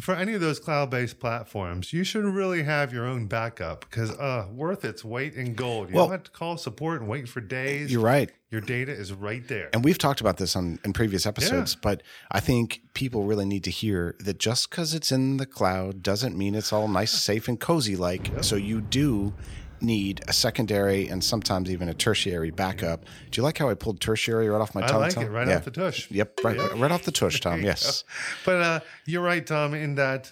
for 0.00 0.14
any 0.14 0.34
of 0.34 0.40
those 0.40 0.58
cloud-based 0.58 1.18
platforms, 1.18 1.92
you 1.92 2.04
should 2.04 2.24
really 2.24 2.62
have 2.62 2.92
your 2.92 3.06
own 3.06 3.26
backup 3.26 3.80
because 3.88 4.10
uh, 4.12 4.46
worth 4.52 4.84
its 4.84 5.04
weight 5.04 5.34
in 5.34 5.54
gold. 5.54 5.88
You 5.88 5.96
Well- 5.96 6.06
don't 6.06 6.12
have 6.12 6.24
to 6.24 6.30
call 6.30 6.56
support 6.58 7.00
and 7.00 7.08
wait 7.08 7.28
for 7.28 7.40
days. 7.40 7.90
You're 7.90 8.02
right. 8.02 8.30
Your 8.50 8.60
data 8.60 8.92
is 8.92 9.12
right 9.12 9.46
there. 9.48 9.70
And 9.72 9.82
we've 9.84 9.98
talked 9.98 10.20
about 10.20 10.36
this 10.36 10.54
on 10.54 10.78
in 10.84 10.92
previous 10.92 11.26
episodes, 11.26 11.74
but 11.74 12.02
I 12.30 12.38
think 12.38 12.80
people 12.94 13.24
really 13.24 13.44
need 13.44 13.64
to 13.64 13.70
hear 13.70 14.14
that 14.20 14.38
just 14.38 14.70
because 14.70 14.94
it's 14.94 15.10
in 15.10 15.36
the 15.38 15.46
cloud 15.46 16.02
doesn't 16.02 16.38
mean 16.38 16.54
it's 16.54 16.72
all 16.72 16.86
nice, 16.86 17.10
safe, 17.10 17.48
and 17.48 17.58
cozy 17.58 17.96
like. 17.96 18.30
So 18.42 18.54
you 18.54 18.80
do 18.80 19.34
need 19.80 20.22
a 20.28 20.32
secondary 20.32 21.08
and 21.08 21.22
sometimes 21.24 21.70
even 21.70 21.88
a 21.88 21.94
tertiary 21.94 22.50
backup. 22.52 23.04
Do 23.30 23.38
you 23.38 23.42
like 23.42 23.58
how 23.58 23.68
I 23.68 23.74
pulled 23.74 24.00
tertiary 24.00 24.48
right 24.48 24.60
off 24.60 24.74
my 24.76 24.84
I 24.84 24.86
tongue? 24.86 25.00
like 25.00 25.14
Tom? 25.14 25.24
it 25.24 25.28
right 25.30 25.48
Yeah. 25.48 25.56
off 25.56 25.64
the 25.64 25.70
tush. 25.72 26.10
Yep, 26.10 26.40
right, 26.44 26.74
right 26.76 26.92
off 26.92 27.02
the 27.02 27.12
tush, 27.12 27.40
Tom. 27.40 27.62
Yes. 27.64 28.04
But 28.44 28.62
uh, 28.62 28.80
you're 29.06 29.22
right, 29.24 29.44
Tom, 29.44 29.74
in 29.74 29.96
that 29.96 30.30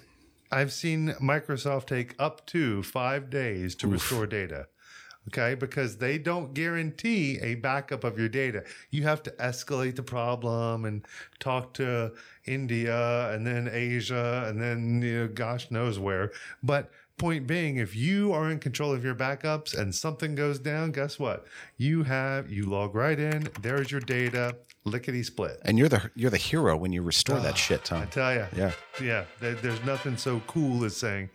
I've 0.52 0.72
seen 0.72 1.08
Microsoft 1.20 1.86
take 1.88 2.14
up 2.20 2.46
to 2.46 2.84
five 2.84 3.28
days 3.28 3.74
to 3.76 3.88
restore 3.88 4.26
data. 4.26 4.68
Okay, 5.28 5.54
because 5.54 5.96
they 5.96 6.18
don't 6.18 6.52
guarantee 6.52 7.38
a 7.40 7.54
backup 7.54 8.04
of 8.04 8.18
your 8.18 8.28
data. 8.28 8.62
You 8.90 9.04
have 9.04 9.22
to 9.22 9.30
escalate 9.32 9.96
the 9.96 10.02
problem 10.02 10.84
and 10.84 11.06
talk 11.40 11.72
to 11.74 12.12
India 12.44 13.30
and 13.32 13.46
then 13.46 13.68
Asia 13.72 14.44
and 14.46 14.60
then 14.60 15.00
you 15.02 15.20
know, 15.20 15.28
gosh 15.28 15.70
knows 15.70 15.98
where. 15.98 16.32
But 16.62 16.90
point 17.16 17.46
being, 17.46 17.76
if 17.78 17.96
you 17.96 18.32
are 18.34 18.50
in 18.50 18.58
control 18.58 18.92
of 18.92 19.02
your 19.02 19.14
backups 19.14 19.76
and 19.78 19.94
something 19.94 20.34
goes 20.34 20.58
down, 20.58 20.92
guess 20.92 21.18
what? 21.18 21.46
You 21.78 22.02
have 22.02 22.50
you 22.50 22.66
log 22.66 22.94
right 22.94 23.18
in. 23.18 23.48
There's 23.62 23.90
your 23.90 24.00
data, 24.02 24.56
lickety 24.84 25.22
split. 25.22 25.58
And 25.62 25.78
you're 25.78 25.88
the 25.88 26.10
you're 26.14 26.30
the 26.30 26.36
hero 26.36 26.76
when 26.76 26.92
you 26.92 27.00
restore 27.02 27.38
Ah, 27.38 27.42
that 27.44 27.56
shit, 27.56 27.84
Tom. 27.84 28.02
I 28.02 28.06
tell 28.06 28.34
you. 28.34 28.46
Yeah. 28.54 28.72
Yeah. 29.00 29.24
There, 29.40 29.54
there's 29.54 29.82
nothing 29.84 30.18
so 30.18 30.42
cool 30.46 30.84
as 30.84 30.96
saying, 30.96 31.30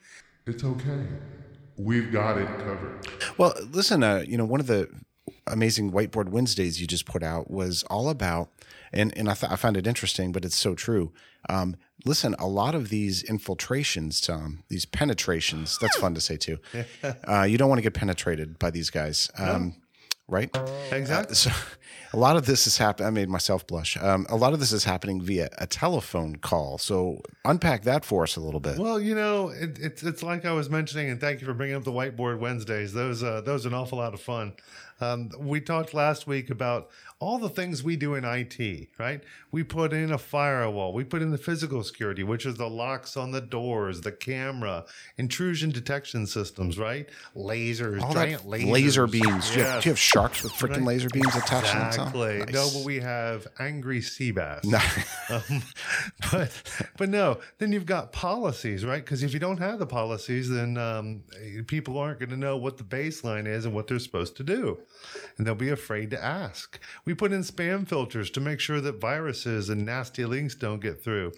It's 0.45 0.63
okay. 0.63 1.07
We've 1.79 2.11
got 2.11 2.37
it 2.37 2.47
covered. 2.59 3.07
Well, 3.37 3.53
listen, 3.71 4.03
uh, 4.03 4.25
you 4.27 4.37
know, 4.37 4.43
one 4.43 4.59
of 4.59 4.67
the 4.67 4.89
amazing 5.47 5.93
whiteboard 5.93 6.27
Wednesdays 6.27 6.81
you 6.81 6.85
just 6.87 7.05
put 7.05 7.23
out 7.23 7.49
was 7.49 7.83
all 7.83 8.09
about, 8.09 8.49
and 8.91 9.17
and 9.17 9.29
I, 9.29 9.33
th- 9.33 9.49
I 9.49 9.55
found 9.55 9.77
it 9.77 9.87
interesting, 9.87 10.33
but 10.33 10.43
it's 10.43 10.57
so 10.57 10.75
true. 10.75 11.13
Um, 11.47 11.77
listen, 12.05 12.35
a 12.37 12.47
lot 12.47 12.75
of 12.75 12.89
these 12.89 13.23
infiltrations, 13.23 14.19
Tom, 14.19 14.63
these 14.67 14.85
penetrations, 14.85 15.77
that's 15.79 15.95
fun 15.95 16.13
to 16.15 16.21
say 16.21 16.35
too. 16.35 16.57
Uh, 17.25 17.43
you 17.43 17.57
don't 17.57 17.69
want 17.69 17.79
to 17.79 17.83
get 17.83 17.93
penetrated 17.93 18.59
by 18.59 18.69
these 18.69 18.89
guys, 18.89 19.31
um, 19.37 19.75
right? 20.27 20.49
exactly. 20.91 21.35
So 21.35 21.49
a 22.13 22.17
lot 22.17 22.35
of 22.37 22.45
this 22.45 22.65
is 22.67 22.77
happening. 22.77 23.07
I 23.07 23.11
made 23.11 23.29
myself 23.29 23.67
blush. 23.67 23.97
Um, 23.97 24.25
a 24.29 24.35
lot 24.35 24.53
of 24.53 24.59
this 24.59 24.71
is 24.71 24.83
happening 24.83 25.21
via 25.21 25.49
a 25.57 25.67
telephone 25.67 26.37
call. 26.37 26.77
So 26.77 27.21
unpack 27.45 27.83
that 27.83 28.03
for 28.03 28.23
us 28.23 28.35
a 28.35 28.39
little 28.41 28.59
bit. 28.59 28.77
Well, 28.79 28.99
you 28.99 29.15
know, 29.15 29.49
it, 29.49 29.77
it's 29.79 30.03
it's 30.03 30.23
like 30.23 30.45
I 30.45 30.51
was 30.53 30.69
mentioning, 30.69 31.09
and 31.09 31.19
thank 31.21 31.41
you 31.41 31.45
for 31.47 31.53
bringing 31.53 31.75
up 31.75 31.83
the 31.83 31.91
whiteboard 31.91 32.39
Wednesdays. 32.39 32.93
Those 32.93 33.21
uh, 33.23 33.41
those 33.41 33.65
are 33.65 33.69
an 33.69 33.75
awful 33.75 33.97
lot 33.99 34.13
of 34.13 34.21
fun. 34.21 34.53
Um, 35.01 35.29
we 35.39 35.61
talked 35.61 35.93
last 35.93 36.27
week 36.27 36.49
about 36.49 36.89
all 37.19 37.37
the 37.37 37.47
things 37.47 37.81
we 37.81 37.95
do 37.95 38.15
in 38.15 38.25
IT, 38.25 38.89
right? 38.97 39.23
We 39.49 39.63
put 39.63 39.93
in 39.93 40.11
a 40.11 40.17
firewall, 40.17 40.91
we 40.91 41.05
put 41.05 41.21
in 41.21 41.31
the 41.31 41.37
physical 41.37 41.83
security, 41.83 42.21
which 42.23 42.45
is 42.45 42.55
the 42.55 42.69
locks 42.69 43.15
on 43.15 43.31
the 43.31 43.39
doors, 43.39 44.01
the 44.01 44.11
camera, 44.11 44.83
intrusion 45.17 45.69
detection 45.69 46.27
systems, 46.27 46.77
right? 46.77 47.07
Lasers, 47.33 48.01
all 48.01 48.13
that 48.13 48.25
giant 48.27 48.43
lasers, 48.45 48.71
laser 48.71 49.07
beams. 49.07 49.51
Do, 49.51 49.59
you 49.59 49.65
have, 49.65 49.83
do 49.83 49.87
you 49.87 49.91
have 49.91 49.99
sharks 49.99 50.43
with 50.43 50.51
freaking 50.51 50.69
Right. 50.79 50.83
laser 50.87 51.09
beams 51.09 51.33
attached 51.33 51.73
to 51.79 51.97
them? 51.97 52.11
Tom? 52.11 52.21
Exactly. 52.21 52.53
No, 52.53 52.69
but 52.73 52.85
we 52.85 52.99
have 52.99 53.47
angry 53.59 54.01
sea 54.01 54.31
bass. 54.31 54.63
No. 54.63 54.79
um, 55.29 55.63
but 56.31 56.51
but 56.97 57.09
no, 57.09 57.39
then 57.57 57.71
you've 57.71 57.85
got 57.85 58.11
policies, 58.11 58.85
right? 58.85 59.03
Because 59.03 59.23
if 59.23 59.33
you 59.33 59.39
don't 59.39 59.57
have 59.59 59.79
the 59.79 59.85
policies, 59.85 60.49
then 60.49 60.77
um, 60.77 61.23
people 61.67 61.97
aren't 61.97 62.19
going 62.19 62.29
to 62.29 62.37
know 62.37 62.57
what 62.57 62.77
the 62.77 62.83
baseline 62.83 63.47
is 63.47 63.65
and 63.65 63.73
what 63.73 63.87
they're 63.87 63.99
supposed 63.99 64.35
to 64.37 64.43
do. 64.43 64.79
and 65.37 65.45
they'll 65.45 65.55
be 65.55 65.69
afraid 65.69 66.09
to 66.11 66.23
ask. 66.23 66.79
We 67.05 67.13
put 67.13 67.31
in 67.31 67.41
spam 67.41 67.87
filters 67.87 68.29
to 68.31 68.39
make 68.39 68.59
sure 68.59 68.81
that 68.81 68.99
viruses 69.01 69.69
and 69.69 69.85
nasty 69.85 70.25
links 70.25 70.55
don't 70.55 70.81
get 70.81 71.03
through. 71.03 71.33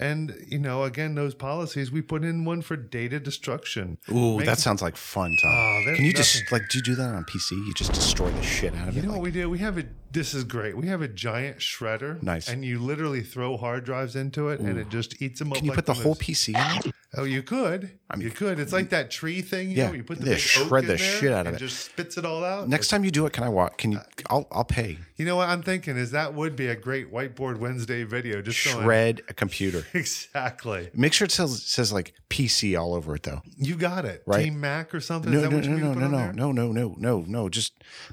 And, 0.00 0.32
you 0.46 0.60
know, 0.60 0.84
again, 0.84 1.16
those 1.16 1.34
policies, 1.34 1.90
we 1.90 2.02
put 2.02 2.22
in 2.22 2.44
one 2.44 2.62
for 2.62 2.76
data 2.76 3.18
destruction. 3.18 3.98
Ooh, 4.12 4.36
Make- 4.36 4.46
that 4.46 4.58
sounds 4.58 4.80
like 4.80 4.96
fun, 4.96 5.36
Tom. 5.42 5.50
Oh, 5.52 5.82
Can 5.96 6.04
you 6.04 6.12
nothing- 6.12 6.12
just 6.14 6.52
like 6.52 6.68
do 6.70 6.78
you 6.78 6.84
do 6.84 6.94
that 6.94 7.14
on 7.14 7.24
PC? 7.24 7.56
You 7.66 7.74
just 7.74 7.92
destroy 7.92 8.30
the 8.30 8.42
shit 8.42 8.74
out 8.76 8.88
of 8.88 8.94
You 8.94 9.00
it. 9.00 9.02
You 9.02 9.08
know 9.08 9.14
like- 9.14 9.18
what 9.18 9.24
we 9.24 9.30
do? 9.32 9.50
We 9.50 9.58
have 9.58 9.76
a. 9.76 9.84
This 10.12 10.32
is 10.34 10.44
great. 10.44 10.76
We 10.76 10.86
have 10.86 11.02
a 11.02 11.08
giant 11.08 11.58
shredder. 11.58 12.22
Nice. 12.22 12.48
And 12.48 12.64
you 12.64 12.78
literally 12.78 13.22
throw 13.22 13.56
hard 13.56 13.84
drives 13.84 14.14
into 14.16 14.48
it, 14.48 14.60
and 14.60 14.78
it 14.78 14.88
just 14.88 15.20
eats 15.20 15.40
them 15.40 15.50
up. 15.52 15.56
Can 15.56 15.64
you 15.66 15.72
like 15.72 15.76
put 15.76 15.86
the 15.86 15.94
whole 15.94 16.14
PC 16.14 16.54
in 16.54 16.88
it? 16.88 16.94
Oh, 17.16 17.24
you 17.24 17.42
could. 17.42 17.90
you 18.18 18.30
could. 18.30 18.58
It's 18.60 18.72
like 18.72 18.90
that 18.90 19.10
tree 19.10 19.40
thing. 19.40 19.70
You 19.70 19.76
Yeah, 19.78 19.86
know, 19.88 19.94
you 19.94 20.04
put 20.04 20.18
the 20.18 20.26
big 20.26 20.38
shred 20.38 20.84
in 20.84 20.88
the 20.88 20.96
there 20.96 20.98
shit 20.98 21.32
out 21.32 21.46
of 21.46 21.54
it. 21.54 21.58
Just 21.58 21.86
spits 21.86 22.18
it 22.18 22.26
all 22.26 22.44
out. 22.44 22.68
Next 22.68 22.88
time 22.88 23.02
you 23.02 23.10
do 23.10 23.24
it, 23.24 23.32
can 23.32 23.44
I 23.44 23.48
watch? 23.48 23.78
Can 23.78 23.92
you? 23.92 23.98
Uh, 23.98 24.02
I'll 24.28 24.46
I'll 24.52 24.64
pay. 24.64 24.98
You 25.16 25.24
know 25.24 25.36
what 25.36 25.48
I'm 25.48 25.62
thinking 25.62 25.96
is 25.96 26.10
that 26.10 26.34
would 26.34 26.54
be 26.54 26.66
a 26.66 26.76
great 26.76 27.10
whiteboard 27.10 27.58
Wednesday 27.58 28.04
video. 28.04 28.42
Just 28.42 28.62
going- 28.64 28.84
Shred 28.84 29.22
a 29.28 29.32
computer. 29.34 29.84
Exactly. 29.94 30.90
Make 30.94 31.12
sure 31.14 31.24
it 31.24 31.32
says 31.32 31.62
says 31.62 31.92
like 31.92 32.12
PC 32.28 32.78
all 32.78 32.92
over 32.94 33.14
it 33.14 33.22
though. 33.22 33.40
You 33.56 33.76
got 33.76 34.04
it. 34.04 34.22
Right. 34.26 34.44
Team 34.44 34.60
Mac 34.60 34.94
or 34.94 35.00
something. 35.00 35.32
No, 35.32 35.38
is 35.38 35.44
that 35.44 35.50
no, 35.50 35.60
no, 35.60 35.76
no, 35.76 35.94
no, 35.94 36.08
no, 36.08 36.30
no, 36.32 36.52
no, 36.52 36.72
no, 36.72 36.94
no, 36.98 37.24
no. 37.26 37.48
Just 37.48 37.72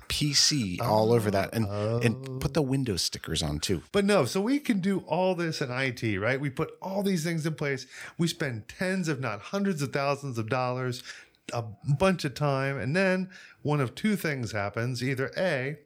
PC 0.10 0.82
all 0.82 1.12
over 1.12 1.30
that, 1.32 1.54
and 1.54 1.66
and 2.04 2.40
put 2.40 2.54
the 2.54 2.62
Windows 2.62 3.02
stickers 3.02 3.44
on 3.44 3.60
too. 3.60 3.82
But 3.92 4.06
no, 4.06 4.26
so 4.26 4.40
we 4.42 4.60
can 4.60 4.80
do 4.80 5.00
all 5.08 5.36
this 5.36 5.62
in 5.62 5.70
IT, 5.72 6.20
right? 6.20 6.40
We 6.40 6.50
put 6.50 6.72
all 6.82 7.04
these 7.04 7.24
things 7.24 7.46
in 7.46 7.56
place. 7.56 7.86
We 8.18 8.28
spend 8.28 8.68
tens, 8.86 9.08
if 9.08 9.20
not 9.20 9.40
hundreds 9.42 9.82
of 9.82 9.92
thousands 9.92 10.38
of 10.38 10.50
dollars, 10.50 11.04
a 11.54 11.64
bunch 11.98 12.26
of 12.26 12.34
time. 12.34 12.78
And 12.78 12.96
then 12.96 13.30
one 13.62 13.82
of 13.82 13.96
two 13.96 14.16
things 14.16 14.52
happens 14.52 15.04
either 15.04 15.32
A, 15.38 15.78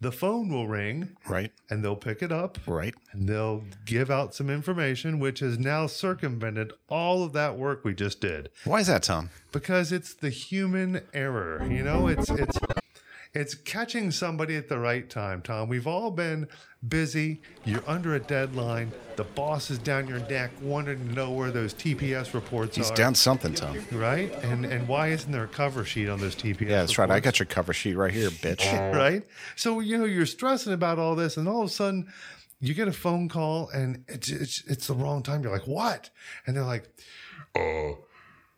the 0.00 0.12
phone 0.12 0.48
will 0.48 0.68
ring 0.68 1.16
Right, 1.28 1.50
and 1.68 1.82
they'll 1.84 1.96
pick 1.96 2.22
it 2.22 2.30
up 2.30 2.56
right. 2.66 2.94
and 3.12 3.28
they'll 3.28 3.64
give 3.84 4.10
out 4.12 4.32
some 4.34 4.48
information, 4.48 5.18
which 5.18 5.40
has 5.40 5.58
now 5.58 5.86
circumvented 5.88 6.72
all 6.88 7.24
of 7.24 7.32
that 7.32 7.56
work 7.58 7.84
we 7.84 7.94
just 7.94 8.20
did 8.20 8.50
Why 8.64 8.78
is 8.80 8.86
that, 8.86 9.02
Tom? 9.02 9.30
because 9.50 9.90
it's 9.90 10.14
the 10.14 10.30
human 10.30 11.00
error. 11.12 11.66
You 11.68 11.82
know, 11.82 12.06
it's 12.06 12.30
it's 12.30 12.58
it's 13.38 13.54
catching 13.54 14.10
somebody 14.10 14.56
at 14.56 14.68
the 14.68 14.78
right 14.78 15.08
time, 15.08 15.42
Tom. 15.42 15.68
We've 15.68 15.86
all 15.86 16.10
been 16.10 16.48
busy. 16.88 17.40
You're 17.64 17.82
under 17.86 18.14
a 18.14 18.20
deadline. 18.20 18.92
The 19.16 19.24
boss 19.24 19.70
is 19.70 19.78
down 19.78 20.08
your 20.08 20.20
neck, 20.28 20.50
wanting 20.60 20.98
to 21.08 21.14
know 21.14 21.30
where 21.30 21.50
those 21.50 21.74
TPS 21.74 22.34
reports 22.34 22.76
He's 22.76 22.86
are. 22.86 22.92
He's 22.92 22.98
down 22.98 23.14
something, 23.14 23.54
Tom. 23.54 23.78
right? 23.92 24.32
And 24.44 24.64
and 24.64 24.86
why 24.88 25.08
isn't 25.08 25.30
there 25.30 25.44
a 25.44 25.48
cover 25.48 25.84
sheet 25.84 26.08
on 26.08 26.20
those 26.20 26.34
TPS? 26.34 26.60
Yeah, 26.68 26.80
that's 26.80 26.98
right. 26.98 27.10
I 27.10 27.20
got 27.20 27.38
your 27.38 27.46
cover 27.46 27.72
sheet 27.72 27.94
right 27.94 28.12
here, 28.12 28.30
bitch. 28.44 28.94
right? 28.94 29.22
So 29.56 29.80
you 29.80 29.98
know 29.98 30.04
you're 30.04 30.26
stressing 30.26 30.72
about 30.72 30.98
all 30.98 31.14
this, 31.14 31.36
and 31.36 31.48
all 31.48 31.62
of 31.62 31.68
a 31.68 31.72
sudden 31.72 32.12
you 32.60 32.74
get 32.74 32.88
a 32.88 32.92
phone 32.92 33.28
call, 33.28 33.68
and 33.70 34.04
it's 34.08 34.28
it's, 34.30 34.64
it's 34.66 34.86
the 34.88 34.94
wrong 34.94 35.22
time. 35.22 35.42
You're 35.42 35.52
like, 35.52 35.66
what? 35.68 36.10
And 36.46 36.56
they're 36.56 36.64
like, 36.64 36.88
Uh, 37.54 37.94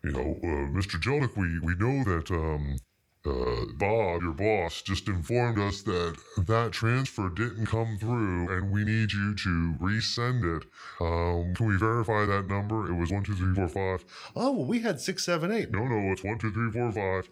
you 0.02 0.12
know, 0.12 0.38
uh, 0.42 0.70
Mr. 0.72 0.98
Jellick, 0.98 1.36
we, 1.36 1.58
we 1.60 1.74
know 1.74 2.02
that 2.04 2.30
um, 2.30 2.78
uh, 3.26 3.66
Bob, 3.76 4.22
your 4.22 4.32
boss, 4.32 4.80
just 4.80 5.06
informed 5.06 5.58
us 5.58 5.82
that 5.82 6.16
that 6.38 6.72
transfer 6.72 7.28
didn't 7.28 7.66
come 7.66 7.98
through 7.98 8.48
and 8.48 8.72
we 8.72 8.84
need 8.84 9.12
you 9.12 9.34
to 9.34 9.74
resend 9.78 10.56
it. 10.56 10.66
Um, 11.00 11.54
can 11.54 11.66
we 11.66 11.76
verify 11.76 12.24
that 12.24 12.46
number? 12.46 12.86
It 12.90 12.94
was 12.94 13.10
12345. 13.10 14.04
oh, 14.36 14.52
well, 14.52 14.64
we 14.64 14.80
had 14.80 15.00
six, 15.00 15.24
seven, 15.24 15.52
eight. 15.52 15.70
No, 15.70 15.86
no, 15.86 16.12
it's 16.12 16.22
12345. 16.22 17.28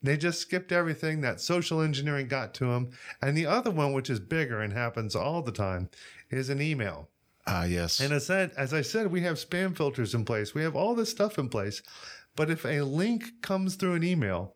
They 0.00 0.16
just 0.16 0.40
skipped 0.40 0.70
everything 0.70 1.22
that 1.22 1.40
social 1.40 1.80
engineering 1.80 2.28
got 2.28 2.54
to 2.54 2.66
them. 2.66 2.90
And 3.20 3.36
the 3.36 3.46
other 3.46 3.72
one, 3.72 3.92
which 3.92 4.10
is 4.10 4.20
bigger 4.20 4.60
and 4.60 4.72
happens 4.72 5.16
all 5.16 5.42
the 5.42 5.50
time, 5.50 5.90
is 6.30 6.48
an 6.48 6.62
email. 6.62 7.08
Ah, 7.44 7.64
yes. 7.64 7.98
And 7.98 8.12
as, 8.12 8.26
said, 8.26 8.52
as 8.56 8.72
I 8.72 8.82
said, 8.82 9.10
we 9.10 9.22
have 9.22 9.36
spam 9.36 9.76
filters 9.76 10.14
in 10.14 10.24
place. 10.24 10.54
We 10.54 10.62
have 10.62 10.76
all 10.76 10.94
this 10.94 11.10
stuff 11.10 11.38
in 11.38 11.48
place. 11.48 11.82
But 12.36 12.50
if 12.50 12.64
a 12.64 12.82
link 12.82 13.42
comes 13.42 13.74
through 13.74 13.94
an 13.94 14.04
email 14.04 14.54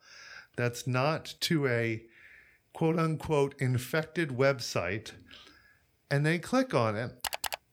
that's 0.62 0.86
not 0.86 1.34
to 1.40 1.66
a 1.66 2.04
quote 2.72 2.98
unquote 2.98 3.54
infected 3.58 4.30
website, 4.30 5.10
and 6.10 6.24
they 6.24 6.38
click 6.38 6.72
on 6.72 6.96
it 6.96 7.12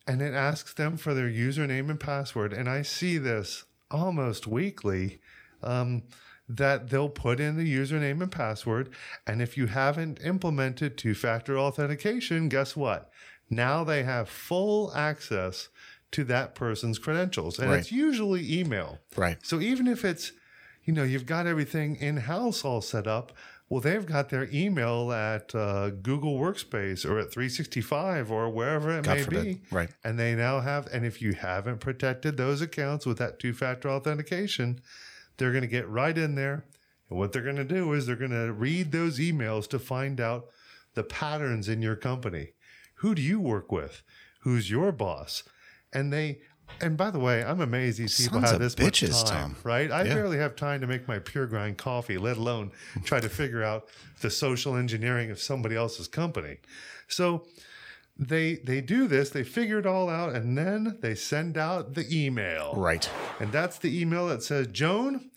and 0.07 0.21
it 0.21 0.33
asks 0.33 0.73
them 0.73 0.97
for 0.97 1.13
their 1.13 1.29
username 1.29 1.89
and 1.89 1.99
password, 1.99 2.51
and 2.51 2.67
I 2.67 2.81
see 2.81 3.17
this 3.19 3.65
almost 3.91 4.47
weekly. 4.47 5.19
Um, 5.61 6.03
that 6.51 6.89
they'll 6.89 7.09
put 7.09 7.39
in 7.39 7.57
the 7.57 7.75
username 7.75 8.23
and 8.23 8.31
password. 8.31 8.89
And 9.27 9.39
if 9.39 9.55
you 9.55 9.67
haven't 9.67 10.19
implemented 10.23 10.97
two 10.97 11.13
factor 11.13 11.59
authentication, 11.59 12.49
guess 12.49 12.75
what? 12.75 13.11
Now 13.51 13.83
they 13.83 14.01
have 14.01 14.27
full 14.29 14.91
access 14.95 15.69
to 16.11 16.23
that 16.23 16.55
person's 16.55 16.97
credentials. 16.97 17.59
And 17.59 17.69
Right. 17.69 17.79
it's 17.79 17.91
usually 17.91 18.59
email. 18.59 18.99
right. 19.15 19.37
So 19.43 19.59
even 19.59 19.85
if 19.87 20.03
it's, 20.03 20.31
you 20.89 20.95
know, 20.95 21.03
you've 21.03 21.27
got 21.27 21.45
everything 21.45 21.97
in 21.97 22.17
house 22.17 22.65
all 22.65 22.81
set 22.81 23.05
up, 23.05 23.31
well, 23.69 23.79
they've 23.79 24.07
got 24.07 24.29
their 24.29 24.49
email 24.51 25.11
at 25.11 25.53
uh, 25.53 25.91
Google 25.91 26.39
Workspace 26.39 27.05
or 27.05 27.19
at 27.19 27.31
365 27.31 28.31
or 28.31 28.49
wherever 28.49 28.97
it 28.97 29.03
God 29.03 29.17
may 29.17 29.21
forbid. 29.21 29.43
be. 29.43 29.61
Right. 29.69 29.89
And 30.03 30.17
they 30.17 30.33
now 30.33 30.61
have, 30.61 30.87
and 30.87 31.05
if 31.05 31.21
you 31.21 31.33
haven't 31.33 31.79
protected 31.79 32.37
those 32.37 32.59
accounts 32.63 33.05
with 33.05 33.19
that 33.19 33.37
two 33.37 33.53
factor 33.53 33.87
authentication, 33.87 34.81
they're 35.37 35.51
going 35.51 35.61
to 35.61 35.67
get 35.67 35.87
right 35.87 36.17
in 36.17 36.33
there. 36.33 36.65
And 37.07 37.19
what 37.19 37.33
they're 37.33 37.43
going 37.43 37.55
to 37.57 37.63
do 37.63 37.93
is 37.93 38.07
they're 38.07 38.15
going 38.15 38.31
to 38.31 38.51
read 38.51 38.91
those 38.91 39.19
emails 39.19 39.67
to 39.67 39.77
find 39.77 40.19
out 40.19 40.47
the 40.95 41.03
patterns 41.03 41.69
in 41.69 41.83
your 41.83 41.95
company. 41.95 42.53
Who 42.95 43.13
do 43.13 43.21
you 43.21 43.39
work 43.39 43.71
with? 43.71 44.01
Who's 44.39 44.71
your 44.71 44.91
boss? 44.91 45.43
And 45.93 46.11
they, 46.11 46.39
and 46.81 46.95
by 46.97 47.11
the 47.11 47.19
way, 47.19 47.43
I'm 47.43 47.61
amazed 47.61 47.99
these 47.99 48.19
people 48.19 48.39
Sons 48.39 48.51
have 48.51 48.59
this 48.59 48.75
bitches, 48.75 49.11
much 49.11 49.29
time, 49.29 49.53
Tom. 49.53 49.55
right? 49.63 49.91
I 49.91 50.03
Yeah. 50.03 50.13
barely 50.13 50.37
have 50.37 50.55
time 50.55 50.81
to 50.81 50.87
make 50.87 51.07
my 51.07 51.19
pure 51.19 51.45
grind 51.47 51.77
coffee, 51.77 52.17
let 52.17 52.37
alone 52.37 52.71
try 53.03 53.19
to 53.19 53.29
figure 53.29 53.63
out 53.63 53.87
the 54.21 54.29
social 54.29 54.75
engineering 54.75 55.31
of 55.31 55.39
somebody 55.39 55.75
else's 55.75 56.07
company. 56.07 56.57
So 57.07 57.45
they 58.17 58.55
they 58.55 58.81
do 58.81 59.07
this, 59.07 59.29
they 59.29 59.43
figure 59.43 59.79
it 59.79 59.85
all 59.85 60.09
out, 60.09 60.33
and 60.35 60.57
then 60.57 60.97
they 61.01 61.15
send 61.15 61.57
out 61.57 61.93
the 61.93 62.05
email. 62.13 62.73
Right. 62.75 63.09
And 63.39 63.51
that's 63.51 63.77
the 63.79 63.99
email 64.01 64.27
that 64.27 64.43
says, 64.43 64.67
Joan, 64.67 65.29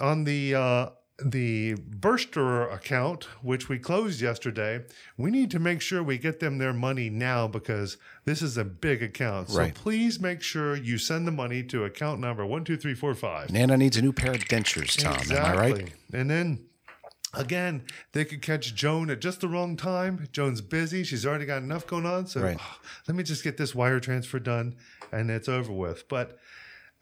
on 0.00 0.24
the 0.24 0.54
uh, 0.54 0.88
the 1.24 1.74
Burster 1.74 2.68
account, 2.68 3.24
which 3.42 3.68
we 3.68 3.78
closed 3.78 4.20
yesterday, 4.20 4.84
we 5.16 5.30
need 5.30 5.50
to 5.50 5.58
make 5.58 5.80
sure 5.80 6.02
we 6.02 6.18
get 6.18 6.40
them 6.40 6.58
their 6.58 6.74
money 6.74 7.08
now 7.08 7.48
because 7.48 7.96
this 8.26 8.42
is 8.42 8.58
a 8.58 8.64
big 8.64 9.02
account. 9.02 9.48
So 9.50 9.58
Right. 9.60 9.74
please 9.74 10.20
make 10.20 10.42
sure 10.42 10.76
you 10.76 10.98
send 10.98 11.26
the 11.26 11.32
money 11.32 11.62
to 11.64 11.84
account 11.84 12.20
number 12.20 12.44
one 12.44 12.64
two 12.64 12.76
three 12.76 12.94
four 12.94 13.14
five. 13.14 13.50
Nana 13.50 13.76
needs 13.78 13.96
a 13.96 14.02
new 14.02 14.12
pair 14.12 14.32
of 14.32 14.40
dentures, 14.44 14.96
Tom. 15.02 15.18
Am 15.36 15.44
I 15.44 15.56
right? 15.56 15.92
And 16.12 16.28
then 16.30 16.66
again, 17.32 17.84
they 18.12 18.24
could 18.26 18.42
catch 18.42 18.74
Joan 18.74 19.08
at 19.08 19.20
just 19.20 19.40
the 19.40 19.48
wrong 19.48 19.76
time. 19.76 20.28
Joan's 20.32 20.60
busy. 20.60 21.02
She's 21.02 21.24
already 21.24 21.46
got 21.46 21.62
enough 21.62 21.86
going 21.86 22.04
on. 22.06 22.26
So 22.26 22.42
Right. 22.42 22.58
"Oh, 22.60 22.78
let 23.08 23.16
me 23.16 23.22
just 23.22 23.42
get 23.42 23.56
this 23.56 23.74
wire 23.74 24.00
transfer 24.00 24.38
done 24.38 24.76
and 25.12 25.30
it's 25.30 25.48
over 25.48 25.72
with. 25.72 26.08
But 26.08 26.38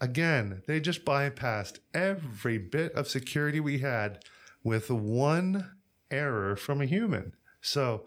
again, 0.01 0.63
they 0.67 0.81
just 0.81 1.05
bypassed 1.05 1.79
every 1.93 2.59
bit 2.59 2.93
of 2.93 3.09
security 3.09 3.61
we 3.61 3.79
had 3.79 4.21
with 4.63 4.91
one 4.91 5.71
error 6.11 6.57
from 6.57 6.81
a 6.81 6.87
human. 6.87 7.35
So 7.61 8.05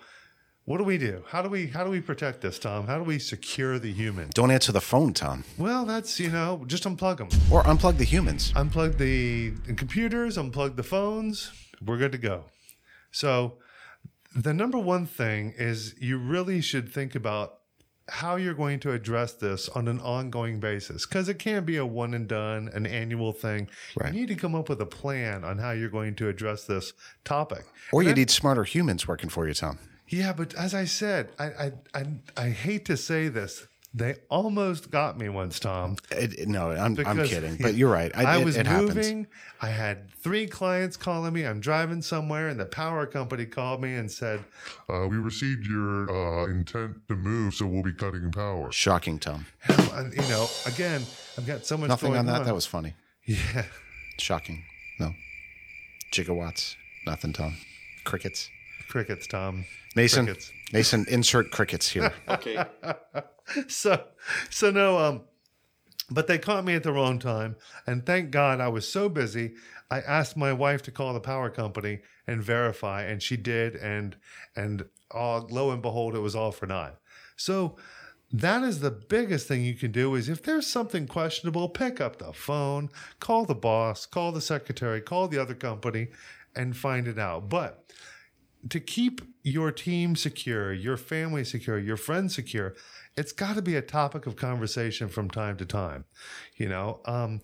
what 0.66 0.80
do 0.80 0.84
we 0.84 0.98
do? 0.98 1.24
How 1.28 1.42
do 1.42 1.50
we 1.50 1.68
how 1.68 1.84
do 1.84 1.90
we 1.90 2.02
protect 2.02 2.42
this, 2.42 2.60
Tom? 2.60 2.88
How 2.88 2.98
do 2.98 3.04
we 3.04 3.20
secure 3.20 3.80
the 3.80 3.94
human? 3.94 4.30
Don't 4.34 4.52
answer 4.52 4.72
the 4.72 4.82
phone, 4.82 5.14
Tom. 5.14 5.46
Well, 5.58 5.86
that's 5.86 6.20
you 6.20 6.30
know, 6.30 6.64
just 6.68 6.84
unplug 6.84 7.18
them 7.18 7.30
Or 7.50 7.64
unplug 7.64 7.98
the 7.98 8.04
humans. 8.04 8.52
unplug 8.54 8.98
the 8.98 9.54
computers, 9.76 10.38
unplug 10.38 10.76
the 10.76 10.84
phones, 10.84 11.52
we're 11.82 11.98
good 11.98 12.12
to 12.12 12.18
go. 12.18 12.46
So, 13.12 13.60
the 14.36 14.54
number 14.54 14.78
one 14.78 15.06
thing 15.06 15.54
is 15.58 15.96
you 16.00 16.18
really 16.18 16.60
should 16.62 16.92
think 16.92 17.16
about 17.16 17.60
how 18.10 18.36
you're 18.36 18.54
going 18.54 18.80
to 18.82 18.92
address 18.92 19.34
this 19.34 19.68
on 19.70 19.88
an 19.88 20.00
ongoing 20.00 20.60
basis 20.60 21.06
because 21.06 21.28
it 21.28 21.40
can't 21.40 21.66
be 21.66 21.78
a 21.78 21.86
one 21.86 22.14
and 22.14 22.28
done, 22.28 22.70
an 22.74 22.86
annual 22.86 23.34
thing. 23.34 23.70
Right. 23.96 24.14
You 24.14 24.22
need 24.22 24.30
to 24.30 24.36
come 24.36 24.56
up 24.56 24.70
with 24.70 24.82
a 24.82 24.86
plan 24.86 25.44
on 25.44 25.58
how 25.58 25.72
you're 25.72 25.90
going 25.90 26.16
to 26.16 26.30
address 26.30 26.64
this 26.66 26.94
topic. 27.24 27.66
Or 27.92 28.04
you 28.04 28.14
need 28.14 28.30
smarter 28.30 28.64
humans 28.64 29.08
working 29.08 29.30
for 29.30 29.48
you, 29.48 29.54
Tom. 29.54 29.80
Yeah, 30.10 30.34
but 30.34 30.54
as 30.56 30.74
I 30.74 30.86
said, 30.86 31.32
I 31.38 31.46
I 31.46 31.72
I, 31.94 32.06
I 32.38 32.50
hate 32.50 32.86
to 32.86 32.98
say 32.98 33.28
this. 33.28 33.68
They 33.94 34.16
almost 34.30 34.92
got 34.92 35.18
me 35.18 35.28
once, 35.30 35.60
Tom. 35.60 35.96
It, 36.12 36.34
it- 36.38 36.48
no, 36.48 36.70
I'm, 36.72 36.80
I'm 36.80 36.94
Because- 36.96 37.30
kidding. 37.30 37.58
But 37.60 37.74
you're 37.76 37.90
right. 37.92 38.12
I, 38.16 38.24
I 38.24 38.38
it, 38.38 38.46
was 38.46 38.56
it 38.58 38.68
happens. 38.68 38.96
moving. 38.96 39.28
I 39.62 39.70
had 39.70 40.12
three 40.12 40.46
clients 40.46 40.98
calling 40.98 41.34
me. 41.34 41.46
I'm 41.46 41.60
driving 41.60 42.02
somewhere, 42.04 42.48
and 42.50 42.60
the 42.60 42.66
power 42.66 43.08
company 43.08 43.46
called 43.46 43.82
me 43.82 43.96
and 43.96 44.12
said, 44.12 44.44
Uh, 44.88 45.08
we 45.10 45.18
received 45.18 45.66
your 45.66 46.12
uh, 46.12 46.46
intent 46.48 47.08
to 47.08 47.16
move, 47.16 47.56
so 47.56 47.66
we'll 47.66 47.82
be 47.82 47.94
cutting 47.94 48.32
power. 48.32 48.72
Shocking, 48.72 49.18
Tom. 49.18 49.48
and, 49.68 50.14
you 50.14 50.22
know, 50.30 50.48
again, 50.68 51.02
I've 51.38 51.48
got 51.48 51.66
so 51.66 51.76
much 51.78 51.88
Nothing 51.90 52.10
going 52.10 52.20
on 52.20 52.26
that. 52.28 52.46
That 52.46 52.54
was 52.54 52.68
funny. 52.68 52.94
yeah. 53.26 53.64
Shocking. 54.20 54.64
No. 55.00 55.14
Gigawatts. 56.14 56.76
Nothing, 57.06 57.34
Tom. 57.34 57.58
crickets. 58.04 58.50
Crickets, 58.90 59.26
Tom. 59.28 59.66
Mason, 59.96 60.26
Crickets. 60.26 60.52
Mason, 60.72 61.06
insert 61.10 61.50
crickets 61.52 61.90
here. 61.90 62.14
Okay. 62.30 62.64
so 63.68 64.06
so 64.50 64.72
no 64.72 64.98
um 64.98 65.22
but 66.10 66.28
they 66.28 66.38
caught 66.38 66.64
me 66.64 66.74
at 66.74 66.84
the 66.84 66.92
wrong 66.92 67.20
time 67.20 67.56
and 67.86 68.06
thank 68.06 68.32
god 68.32 68.60
i 68.60 68.68
was 68.68 68.88
so 68.88 69.10
busy 69.10 69.54
i 69.90 70.00
asked 70.02 70.38
my 70.38 70.54
wife 70.54 70.82
to 70.82 70.92
call 70.92 71.14
the 71.14 71.20
power 71.20 71.50
company 71.50 72.00
and 72.28 72.44
verify 72.44 73.04
and 73.04 73.24
she 73.24 73.38
did 73.38 73.76
and 73.76 74.18
and 74.56 74.86
uh, 75.14 75.40
lo 75.40 75.72
and 75.72 75.82
behold 75.82 76.16
it 76.16 76.20
was 76.20 76.36
all 76.36 76.52
for 76.52 76.66
naught. 76.66 77.00
So 77.36 77.78
that 78.32 78.64
is 78.64 78.82
the 78.82 78.92
biggest 78.92 79.48
thing 79.48 79.64
you 79.64 79.76
can 79.76 79.92
do 79.92 80.16
is 80.16 80.28
if 80.28 80.44
there's 80.44 80.68
something 80.68 81.08
questionable 81.08 81.70
pick 81.70 82.02
up 82.02 82.18
the 82.18 82.34
phone 82.34 82.90
call 83.22 83.46
the 83.46 83.56
boss 83.56 84.06
call 84.06 84.34
the 84.34 84.42
secretary 84.42 85.00
call 85.00 85.30
the 85.30 85.38
other 85.38 85.56
company 85.56 86.10
and 86.56 86.76
find 86.76 87.08
it 87.08 87.18
out. 87.18 87.50
But 87.50 87.86
to 88.70 88.80
keep 88.80 89.22
your 89.44 89.72
team 89.72 90.16
secure, 90.16 90.74
your 90.74 90.98
family 90.98 91.46
secure, 91.46 91.78
your 91.78 91.96
friends 91.96 92.36
secure, 92.36 92.76
it's 93.18 93.32
got 93.34 93.56
to 93.56 93.62
be 93.62 93.76
a 93.76 93.82
topic 93.82 94.26
of 94.28 94.36
conversation 94.36 95.10
from 95.10 95.30
time 95.30 95.58
to 95.58 95.66
time. 95.66 96.06
You 96.56 96.70
know, 96.70 97.02
um, 97.06 97.42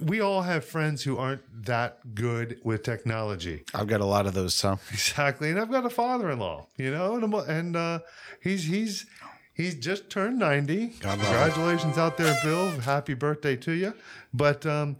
we 0.00 0.20
all 0.20 0.42
have 0.42 0.64
friends 0.64 1.04
who 1.04 1.16
aren't 1.16 1.42
that 1.64 2.14
good 2.14 2.58
with 2.64 2.82
technology. 2.82 3.64
I've 3.74 3.86
got 3.86 4.00
a 4.02 4.04
lot 4.04 4.26
of 4.26 4.34
those, 4.34 4.60
Tom. 4.60 4.78
Exactly, 4.92 5.50
and 5.50 5.58
I've 5.58 5.70
got 5.70 5.86
a 5.86 5.90
father-in-law. 5.90 6.66
You 6.76 6.90
know, 6.90 7.16
and, 7.16 7.32
and 7.34 7.76
uh, 7.76 7.98
he's 8.42 8.64
he's 8.64 9.06
he's 9.54 9.74
just 9.76 10.10
turned 10.10 10.38
ninety. 10.38 10.88
God. 11.00 11.18
Congratulations 11.18 11.96
out 11.96 12.16
there, 12.18 12.36
Bill! 12.42 12.68
Happy 12.80 13.14
birthday 13.14 13.56
to 13.56 13.72
you. 13.72 13.94
But 14.34 14.66
um, 14.66 14.96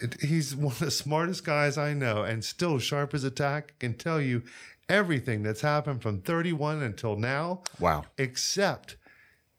it, 0.00 0.20
he's 0.20 0.56
one 0.56 0.72
of 0.72 0.78
the 0.80 0.90
smartest 0.90 1.44
guys 1.44 1.78
I 1.78 1.92
know, 1.94 2.22
and 2.24 2.44
still 2.44 2.78
sharp 2.80 3.14
as 3.14 3.22
a 3.22 3.30
tack. 3.30 3.78
Can 3.78 3.94
tell 3.94 4.20
you 4.20 4.42
everything 4.88 5.44
that's 5.44 5.60
happened 5.60 6.02
from 6.02 6.20
thirty-one 6.22 6.82
until 6.82 7.14
now 7.14 7.62
Wow. 7.78 8.06
except 8.18 8.96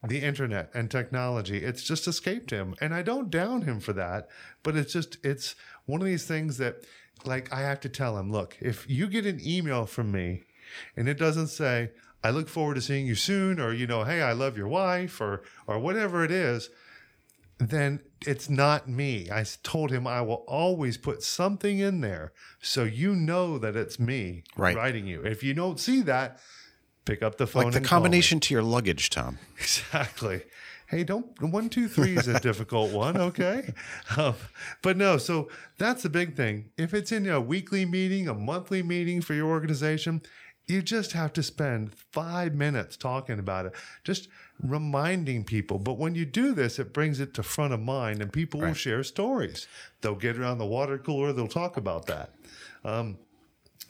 the 0.07 0.19
internet 0.19 0.71
and 0.73 0.89
technology. 0.89 1.63
It's 1.63 1.83
just 1.83 2.07
escaped 2.07 2.49
him. 2.49 2.75
And 2.81 2.93
I 2.93 3.01
don't 3.01 3.29
down 3.29 3.63
him 3.63 3.79
for 3.79 3.93
that, 3.93 4.29
but 4.63 4.75
it's 4.75 4.93
just, 4.93 5.17
it's 5.23 5.55
one 5.85 6.01
of 6.01 6.07
these 6.07 6.25
things 6.25 6.57
that, 6.57 6.85
like, 7.23 7.53
I 7.53 7.61
have 7.61 7.79
to 7.81 7.89
tell 7.89 8.17
him 8.17 8.31
look, 8.31 8.57
if 8.59 8.89
you 8.89 9.07
get 9.07 9.25
an 9.25 9.39
email 9.45 9.85
from 9.85 10.11
me 10.11 10.41
and 10.95 11.07
it 11.07 11.19
doesn't 11.19 11.47
say, 11.47 11.91
I 12.23 12.31
look 12.31 12.49
forward 12.49 12.75
to 12.75 12.81
seeing 12.81 13.05
you 13.07 13.15
soon, 13.15 13.59
or, 13.59 13.73
you 13.73 13.87
know, 13.87 14.03
hey, 14.03 14.21
I 14.21 14.33
love 14.33 14.57
your 14.57 14.67
wife, 14.67 15.19
or, 15.19 15.41
or 15.65 15.79
whatever 15.79 16.23
it 16.23 16.29
is, 16.31 16.69
then 17.57 17.99
it's 18.25 18.49
not 18.49 18.87
me. 18.87 19.27
I 19.31 19.43
told 19.63 19.91
him 19.91 20.05
I 20.07 20.21
will 20.21 20.43
always 20.47 20.97
put 20.97 21.23
something 21.23 21.79
in 21.79 22.01
there 22.01 22.31
so 22.61 22.83
you 22.83 23.15
know 23.15 23.57
that 23.57 23.75
it's 23.75 23.99
me 23.99 24.43
Right. 24.55 24.75
writing 24.75 25.07
you. 25.07 25.21
If 25.23 25.43
you 25.43 25.53
don't 25.53 25.79
see 25.79 26.01
that, 26.01 26.39
pick 27.05 27.23
up 27.23 27.37
the 27.37 27.47
phone. 27.47 27.63
Like 27.65 27.73
the 27.73 27.77
and 27.77 27.85
call 27.85 27.99
me. 27.99 28.03
combination 28.03 28.39
to 28.41 28.53
your 28.53 28.63
luggage, 28.63 29.09
Tom. 29.09 29.37
Exactly. 29.59 30.43
Hey, 30.87 31.05
don't 31.05 31.41
one, 31.41 31.69
two, 31.69 31.87
three 31.87 32.17
is 32.17 32.27
a 32.27 32.39
difficult 32.41 32.91
one, 32.91 33.15
okay? 33.15 33.73
Um, 34.17 34.35
but 34.81 34.97
no, 34.97 35.17
so 35.17 35.47
that's 35.77 36.03
the 36.03 36.09
big 36.09 36.35
thing. 36.35 36.71
If 36.77 36.93
it's 36.93 37.13
in 37.13 37.29
a 37.29 37.39
weekly 37.39 37.85
meeting, 37.85 38.27
a 38.27 38.33
monthly 38.33 38.83
meeting 38.83 39.21
for 39.21 39.33
your 39.33 39.47
organization, 39.47 40.21
you 40.67 40.81
just 40.81 41.13
have 41.13 41.31
to 41.33 41.43
spend 41.43 41.93
five 41.93 42.53
minutes 42.53 42.97
talking 42.97 43.39
about 43.39 43.67
it, 43.67 43.73
just 44.03 44.27
reminding 44.61 45.43
people. 45.45 45.79
But 45.79 45.97
when 45.97 46.13
you 46.15 46.25
do 46.25 46.53
this, 46.53 46.77
it 46.77 46.93
brings 46.93 47.19
it 47.19 47.33
to 47.35 47.43
front 47.43 47.73
of 47.73 47.79
mind, 47.79 48.21
and 48.21 48.31
people 48.31 48.59
will 48.59 48.73
share 48.73 49.03
stories. 49.03 49.67
They'll 50.01 50.15
get 50.15 50.37
around 50.37 50.57
the 50.57 50.65
water 50.65 50.97
cooler, 50.97 51.31
they'll 51.33 51.47
talk 51.47 51.77
about 51.77 52.05
that. 52.07 52.33
Um, 52.83 53.17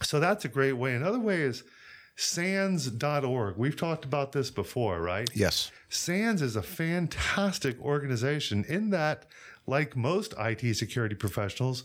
so 0.02 0.20
that's 0.20 0.46
a 0.46 0.50
great 0.50 0.74
way. 0.74 0.94
Another 0.94 1.20
way 1.20 1.42
is 1.42 1.64
SANS.org. 2.22 3.58
We've 3.58 3.76
talked 3.76 4.06
about 4.06 4.32
this 4.32 4.52
before, 4.52 5.02
right? 5.02 5.30
Yes. 5.34 5.72
SANS 5.90 6.42
is 6.42 6.56
a 6.56 6.62
fantastic 6.62 7.82
organization 7.82 8.64
in 8.68 8.92
that, 8.92 9.26
like 9.66 9.96
most 9.96 10.36
IT 10.38 10.76
security 10.76 11.16
professionals, 11.16 11.84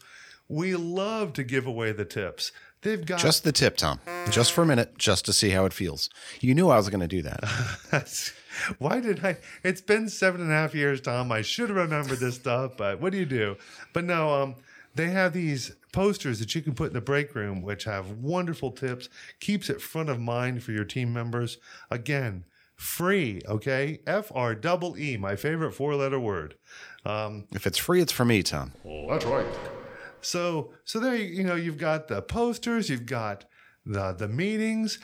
we 0.48 0.76
love 0.76 1.32
to 1.34 1.42
give 1.42 1.66
away 1.66 1.92
the 1.92 2.04
tips. 2.04 2.52
They've 2.82 3.04
got 3.04 3.18
Just 3.18 3.44
the 3.44 3.50
tip, 3.50 3.78
Tom. 3.78 3.98
Just 4.30 4.52
for 4.52 4.62
a 4.62 4.66
minute, 4.66 4.98
just 4.98 5.24
to 5.24 5.32
see 5.32 5.50
how 5.50 5.64
it 5.64 5.72
feels. 5.72 6.10
You 6.40 6.54
knew 6.54 6.68
I 6.68 6.76
was 6.76 6.88
going 6.90 7.00
to 7.00 7.08
do 7.08 7.22
that. 7.22 8.32
Why 8.78 9.00
did 9.00 9.24
I? 9.24 9.38
It's 9.64 9.80
been 9.80 10.08
seven 10.08 10.42
and 10.42 10.50
a 10.50 10.54
half 10.54 10.74
years, 10.74 11.00
Tom. 11.00 11.32
I 11.32 11.42
should 11.42 11.70
have 11.70 11.76
remembered 11.76 12.20
this 12.20 12.36
stuff, 12.36 12.72
but 12.76 13.00
what 13.00 13.12
do 13.12 13.18
you 13.18 13.26
do? 13.26 13.56
But 13.92 14.04
no, 14.04 14.42
um, 14.42 14.54
they 14.94 15.08
have 15.08 15.32
these 15.32 15.72
posters 15.96 16.38
that 16.40 16.54
you 16.54 16.60
can 16.60 16.74
put 16.74 16.88
in 16.88 16.92
the 16.92 17.00
break 17.00 17.34
room, 17.34 17.62
which 17.62 17.84
have 17.84 18.10
wonderful 18.10 18.70
tips, 18.70 19.08
keeps 19.40 19.70
it 19.70 19.80
front 19.80 20.10
of 20.10 20.20
mind 20.20 20.62
for 20.62 20.72
your 20.72 20.84
team 20.84 21.10
members. 21.10 21.56
Again, 21.90 22.44
free, 22.76 23.40
okay? 23.48 24.00
F 24.06 24.30
R 24.34 24.54
double 24.54 24.98
E, 24.98 25.16
my 25.16 25.36
favorite 25.36 25.72
four 25.72 25.94
letter 25.94 26.20
word. 26.20 26.54
Um, 27.06 27.46
If 27.54 27.66
it's 27.66 27.78
free, 27.78 28.02
it's 28.02 28.12
for 28.12 28.26
me, 28.26 28.42
Tom. 28.42 28.72
That's 29.08 29.24
right. 29.24 29.46
so 30.20 30.74
so 30.84 31.00
there 31.00 31.16
you, 31.16 31.24
you 31.38 31.44
know 31.44 31.54
you've 31.54 31.78
got 31.78 32.08
the 32.08 32.20
posters, 32.20 32.90
you've 32.90 33.06
got 33.06 33.46
the 33.86 34.12
the 34.12 34.28
meetings, 34.28 34.98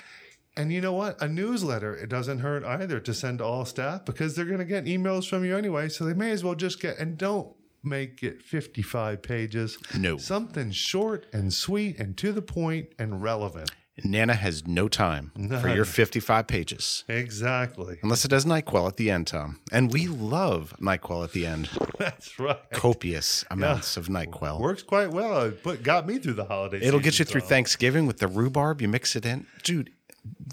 and 0.59 0.71
you 0.71 0.83
know 0.83 0.93
what? 0.93 1.23
A 1.23 1.27
newsletter 1.27 1.97
it 1.97 2.11
doesn't 2.11 2.41
hurt 2.41 2.65
either 2.65 3.01
to 3.01 3.15
send 3.15 3.39
to 3.39 3.45
all 3.47 3.65
staff 3.65 4.05
because 4.05 4.37
they're 4.37 4.45
going 4.45 4.59
to 4.59 4.67
get 4.67 4.85
emails 4.85 5.27
from 5.27 5.43
you 5.43 5.57
anyway, 5.57 5.89
so 5.89 6.05
they 6.05 6.13
may 6.13 6.33
as 6.33 6.45
well 6.45 6.55
just 6.55 6.83
get 6.83 6.99
and 6.99 7.17
don't 7.17 7.57
make 7.83 8.23
it 8.23 8.43
55 8.43 9.23
pages. 9.23 9.79
No. 9.97 10.17
Something 10.17 10.71
short 10.71 11.27
and 11.33 11.53
sweet 11.53 11.99
and 11.99 12.17
to 12.19 12.33
the 12.33 12.43
point 12.43 12.89
and 12.99 13.23
relevant. 13.23 13.71
Nana 14.05 14.35
has 14.35 14.67
no 14.67 14.89
time 14.89 15.33
for 15.61 15.69
your 15.69 15.85
55 15.85 16.47
pages. 16.47 17.05
Exactly. 17.09 17.99
Unless 18.03 18.25
it 18.25 18.31
has 18.31 18.47
NyQuil 18.47 18.89
at 18.89 18.97
the 18.97 19.11
end, 19.11 19.27
Tom. 19.27 19.61
And 19.71 19.93
we 19.93 20.07
love 20.07 20.75
NyQuil 20.81 21.25
at 21.25 21.33
the 21.33 21.47
end. 21.47 21.69
That's 21.99 22.39
right. 22.39 22.59
Copious 22.73 23.45
amounts 23.51 23.99
of 23.99 24.09
NyQuil. 24.09 24.61
Works 24.61 24.83
quite 24.83 25.11
well. 25.11 25.43
It 25.43 25.63
put, 25.63 25.83
got 25.83 26.07
me 26.07 26.19
through 26.19 26.35
the 26.35 26.47
holiday 26.47 26.81
It'll 26.81 27.01
get 27.01 27.19
you 27.19 27.27
through. 27.27 27.43
Thanksgiving 27.43 28.07
with 28.07 28.19
the 28.19 28.29
rhubarb. 28.29 28.81
You 28.81 28.89
mix 28.89 29.15
it 29.15 29.27
in. 29.27 29.47
Dude, 29.63 29.93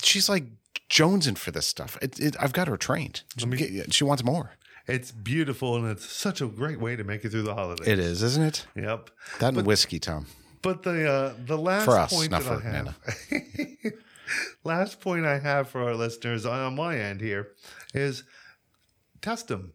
she's 0.04 0.28
like 0.28 0.44
jonesing 0.90 1.38
for 1.38 1.52
this 1.52 1.66
stuff. 1.66 1.98
It, 2.02 2.20
it, 2.20 2.36
I've 2.42 2.54
got 2.54 2.68
her 2.68 2.76
trained. 2.78 3.24
Get- 3.38 3.94
she 3.94 4.04
wants 4.04 4.24
more. 4.24 4.52
It's 4.90 5.12
beautiful 5.12 5.76
and 5.76 5.88
it's 5.88 6.06
such 6.06 6.42
a 6.42 6.48
great 6.48 6.80
way 6.80 6.96
to 6.96 7.04
make 7.04 7.24
it 7.24 7.30
through 7.30 7.44
the 7.44 7.56
holidays. 7.56 7.88
It 7.88 8.00
is, 8.00 8.24
isn't 8.24 8.44
it? 8.44 8.66
Yep. 8.76 9.10
That 9.40 9.54
and 9.54 9.66
whiskey, 9.66 10.00
Tom. 10.00 10.26
But 10.62 10.84
the 10.84 11.10
uh, 11.10 11.34
the 11.46 11.58
last 11.58 11.86
For 11.86 11.98
us, 11.98 12.14
point 12.14 12.32
not 12.32 12.44
that 12.44 12.52
I 12.52 12.56
for 12.56 12.62
have, 12.62 13.94
last 14.64 15.00
point 15.00 15.26
I 15.26 15.40
have 15.40 15.70
for 15.70 15.84
our 15.84 15.96
listeners 15.96 16.46
on 16.46 16.76
my 16.76 16.98
end 16.98 17.22
here 17.22 17.50
is 17.94 18.24
test 19.22 19.48
them. 19.48 19.74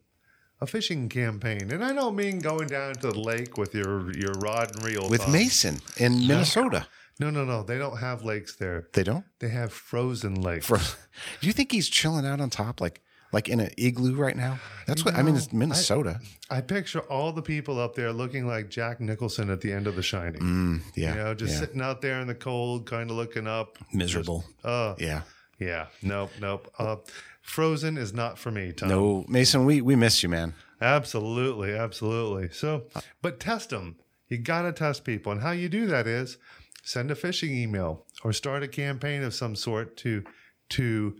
A 0.61 0.65
phishing 0.65 1.09
campaign, 1.09 1.69
and 1.69 1.83
I 1.83 1.91
don't 1.91 2.15
mean 2.15 2.39
going 2.39 2.67
down 2.67 2.93
to 2.93 3.11
the 3.11 3.19
lake 3.19 3.57
with 3.57 3.75
your 3.75 4.11
your 4.17 4.31
rod 4.39 4.73
and 4.73 4.85
reel. 4.85 5.09
With. 5.09 5.27
Mason 5.27 5.81
in 5.97 6.25
Minnesota. 6.27 6.87
No, 7.19 7.29
no, 7.29 7.43
no. 7.43 7.63
They 7.63 7.77
don't 7.77 7.97
have 7.97 8.23
lakes 8.23 8.55
there. 8.55 8.87
They 8.93 9.03
don't? 9.03 9.25
They 9.39 9.49
have 9.49 9.73
frozen 9.73 10.41
lakes. 10.41 10.65
For, 10.65 10.77
do 11.41 11.47
you 11.47 11.53
think 11.53 11.71
he's 11.71 11.89
chilling 11.89 12.25
out 12.25 12.39
on 12.39 12.49
top 12.49 12.79
like 12.79 13.01
like 13.31 13.49
in 13.49 13.59
an 13.59 13.69
igloo 13.77 14.15
right 14.15 14.35
now? 14.35 14.59
That's 14.87 15.03
what 15.03 15.15
I 15.15 15.21
mean. 15.21 15.35
It's 15.35 15.51
Minnesota. 15.51 16.19
I 16.49 16.61
picture 16.61 17.01
all 17.01 17.31
the 17.31 17.41
people 17.41 17.79
up 17.79 17.95
there 17.95 18.11
looking 18.13 18.47
like 18.47 18.69
Jack 18.69 18.99
Nicholson 18.99 19.49
at 19.49 19.61
the 19.61 19.71
end 19.71 19.87
of 19.87 19.95
The 19.95 20.03
Shining. 20.03 20.41
Mm, 20.41 20.81
yeah. 20.95 21.09
You 21.09 21.15
know, 21.15 21.33
just 21.33 21.53
yeah. 21.53 21.59
sitting 21.59 21.81
out 21.81 22.01
there 22.01 22.19
in 22.19 22.27
the 22.27 22.35
cold, 22.35 22.85
kind 22.85 23.09
of 23.09 23.17
looking 23.17 23.47
up. 23.47 23.77
miserable. 23.93 24.45
Oh, 24.63 24.95
yeah. 24.99 25.21
yeah. 25.59 25.87
Nope, 26.01 26.31
nope. 26.39 26.71
Uh, 26.77 26.97
Frozen 27.41 27.97
is 27.97 28.13
not 28.13 28.39
for 28.39 28.51
me, 28.51 28.71
Tom. 28.71 28.89
No, 28.89 29.25
Mason, 29.27 29.65
we 29.65 29.81
we 29.81 29.95
miss 29.95 30.23
you, 30.23 30.29
man. 30.29 30.53
Absolutely, 30.81 31.73
absolutely. 31.73 32.49
So, 32.49 32.85
but 33.21 33.39
test 33.39 33.69
them. 33.69 33.95
You 34.27 34.39
got 34.39 34.63
to 34.63 34.71
test 34.71 35.03
people. 35.03 35.31
And 35.31 35.41
how 35.41 35.51
you 35.51 35.69
do 35.69 35.85
that 35.87 36.07
is 36.07 36.37
send 36.83 37.11
a 37.11 37.15
phishing 37.15 37.51
email 37.51 38.05
or 38.23 38.33
start 38.33 38.63
a 38.63 38.67
campaign 38.67 39.23
of 39.23 39.33
some 39.33 39.55
sort 39.55 39.95
to 39.97 40.23
to 40.69 41.15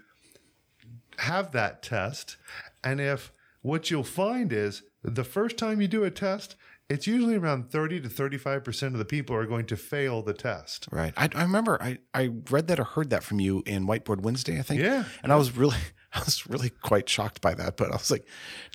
have 1.19 1.51
that 1.51 1.81
test. 1.81 2.37
And 2.83 2.99
if 3.01 3.31
what 3.61 3.89
you'll 3.89 4.03
find 4.03 4.51
is 4.53 4.83
the 5.03 5.23
first 5.23 5.57
time 5.57 5.81
you 5.81 5.87
do 5.87 6.03
a 6.03 6.11
test, 6.11 6.55
it's 6.87 7.07
usually 7.07 7.35
around 7.35 7.71
30 7.71 8.01
to 8.01 8.09
35% 8.09 8.83
of 8.87 8.97
the 8.97 9.05
people 9.05 9.35
are 9.35 9.45
going 9.45 9.65
to 9.65 9.75
fail 9.75 10.21
the 10.21 10.33
test. 10.33 10.87
Right. 10.91 11.13
I, 11.17 11.29
I 11.33 11.41
remember 11.41 11.81
I, 11.81 11.97
I 12.13 12.29
read 12.49 12.67
that 12.67 12.79
or 12.79 12.83
heard 12.83 13.09
that 13.09 13.23
from 13.23 13.39
you 13.39 13.63
in 13.65 13.87
Whiteboard 13.87 14.21
Wednesday, 14.21 14.59
I 14.59 14.61
think. 14.61 14.81
Yeah. 14.81 15.05
And 15.23 15.33
I 15.33 15.35
was 15.35 15.57
really 15.57 15.77
I 16.13 16.19
was 16.19 16.47
really 16.47 16.69
quite 16.69 17.09
shocked 17.09 17.41
by 17.41 17.53
that. 17.55 17.75
But 17.75 17.89
I 17.89 17.95
was 17.95 18.09
like, 18.09 18.25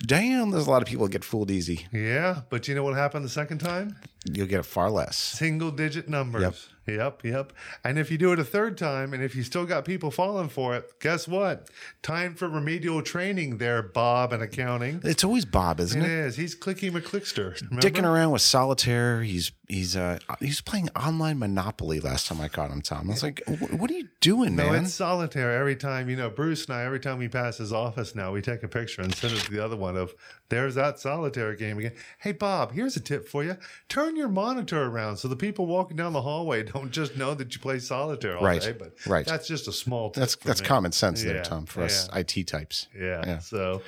damn, 0.05 0.51
there's 0.51 0.67
a 0.67 0.69
lot 0.69 0.81
of 0.83 0.87
people 0.87 1.05
that 1.07 1.11
get 1.11 1.23
fooled 1.23 1.49
easy. 1.49 1.87
Yeah, 1.91 2.41
but 2.49 2.67
you 2.67 2.75
know 2.75 2.83
what 2.83 2.93
happened 2.95 3.25
the 3.25 3.29
second 3.29 3.57
time? 3.57 3.95
you'll 4.25 4.47
get 4.47 4.59
it 4.59 4.65
far 4.65 4.91
less. 4.91 5.17
Single 5.17 5.71
digit 5.71 6.07
numbers. 6.07 6.41
Yep. 6.43 6.55
Yep, 6.95 7.23
yep. 7.23 7.53
And 7.83 7.97
if 7.97 8.11
you 8.11 8.17
do 8.17 8.31
it 8.33 8.39
a 8.39 8.43
third 8.43 8.77
time 8.77 9.13
and 9.13 9.23
if 9.23 9.35
you 9.35 9.43
still 9.43 9.65
got 9.65 9.85
people 9.85 10.11
falling 10.11 10.49
for 10.49 10.75
it, 10.75 10.99
guess 10.99 11.27
what? 11.27 11.69
Time 12.01 12.35
for 12.35 12.47
remedial 12.49 13.01
training 13.01 13.57
there, 13.57 13.81
Bob 13.81 14.33
in 14.33 14.41
accounting. 14.41 15.01
It's 15.03 15.23
always 15.23 15.45
Bob, 15.45 15.79
isn't 15.79 16.01
It 16.01 16.05
it? 16.05 16.11
is. 16.11 16.35
He's 16.35 16.55
Clicky 16.55 16.91
McClickster. 16.91 17.59
remember? 17.69 17.87
Dicking 17.87 18.05
around 18.05 18.31
with 18.31 18.41
solitaire. 18.41 19.21
He's 19.23 19.51
he's 19.67 19.95
uh 19.95 20.19
he's 20.39 20.59
playing 20.61 20.89
online 20.95 21.39
Monopoly 21.39 21.99
last 21.99 22.27
time 22.27 22.41
I 22.41 22.47
caught 22.49 22.69
him, 22.71 22.81
Tom. 22.81 23.09
I 23.09 23.13
was 23.13 23.23
like, 23.23 23.41
what 23.47 23.89
are 23.89 23.93
you 23.93 24.07
doing, 24.19 24.55
No, 24.55 24.63
man? 24.65 24.73
No, 24.73 24.79
it's 24.81 24.93
solitaire. 24.93 25.51
Every 25.57 25.75
time, 25.75 26.09
you 26.09 26.15
know, 26.15 26.29
Bruce 26.29 26.65
and 26.65 26.75
I, 26.75 26.83
every 26.83 26.99
time 26.99 27.17
we 27.19 27.27
pass 27.27 27.57
his 27.57 27.71
office 27.73 28.13
now, 28.15 28.31
we 28.31 28.41
take 28.41 28.63
a 28.63 28.67
picture 28.67 29.01
and 29.01 29.13
send 29.15 29.33
it 29.33 29.39
to 29.41 29.51
the 29.51 29.63
other 29.63 29.75
one 29.77 29.95
of, 29.97 30.13
there's 30.49 30.75
that 30.75 30.99
solitaire 30.99 31.55
game 31.55 31.77
again. 31.79 31.93
Hey, 32.19 32.31
Bob, 32.33 32.73
here's 32.73 32.95
a 32.97 32.99
tip 32.99 33.27
for 33.27 33.43
you. 33.43 33.55
Turn 33.87 34.15
your 34.15 34.27
monitor 34.27 34.83
around 34.83 35.17
so 35.17 35.27
the 35.27 35.35
people 35.35 35.65
walking 35.65 35.95
down 35.97 36.13
the 36.13 36.21
hallway 36.21 36.63
don't 36.63 36.80
just 36.89 37.15
know 37.15 37.33
that 37.35 37.53
you 37.53 37.59
play 37.61 37.79
solitaire 37.79 38.37
all 38.37 38.43
Right, 38.43 38.61
day. 38.61 38.71
But 38.71 38.93
right. 39.05 39.25
that's 39.25 39.47
just 39.47 39.67
a 39.67 39.71
small. 39.71 40.09
That's 40.09 40.35
that's 40.37 40.61
me. 40.61 40.67
common 40.67 40.91
sense 40.91 41.23
there, 41.23 41.43
Tom, 41.43 41.65
for 41.65 41.83
us. 41.83 42.09
IT 42.13 42.47
types. 42.47 42.87
Yeah. 42.97 43.23
Yeah. 43.25 43.39
So, 43.39 43.81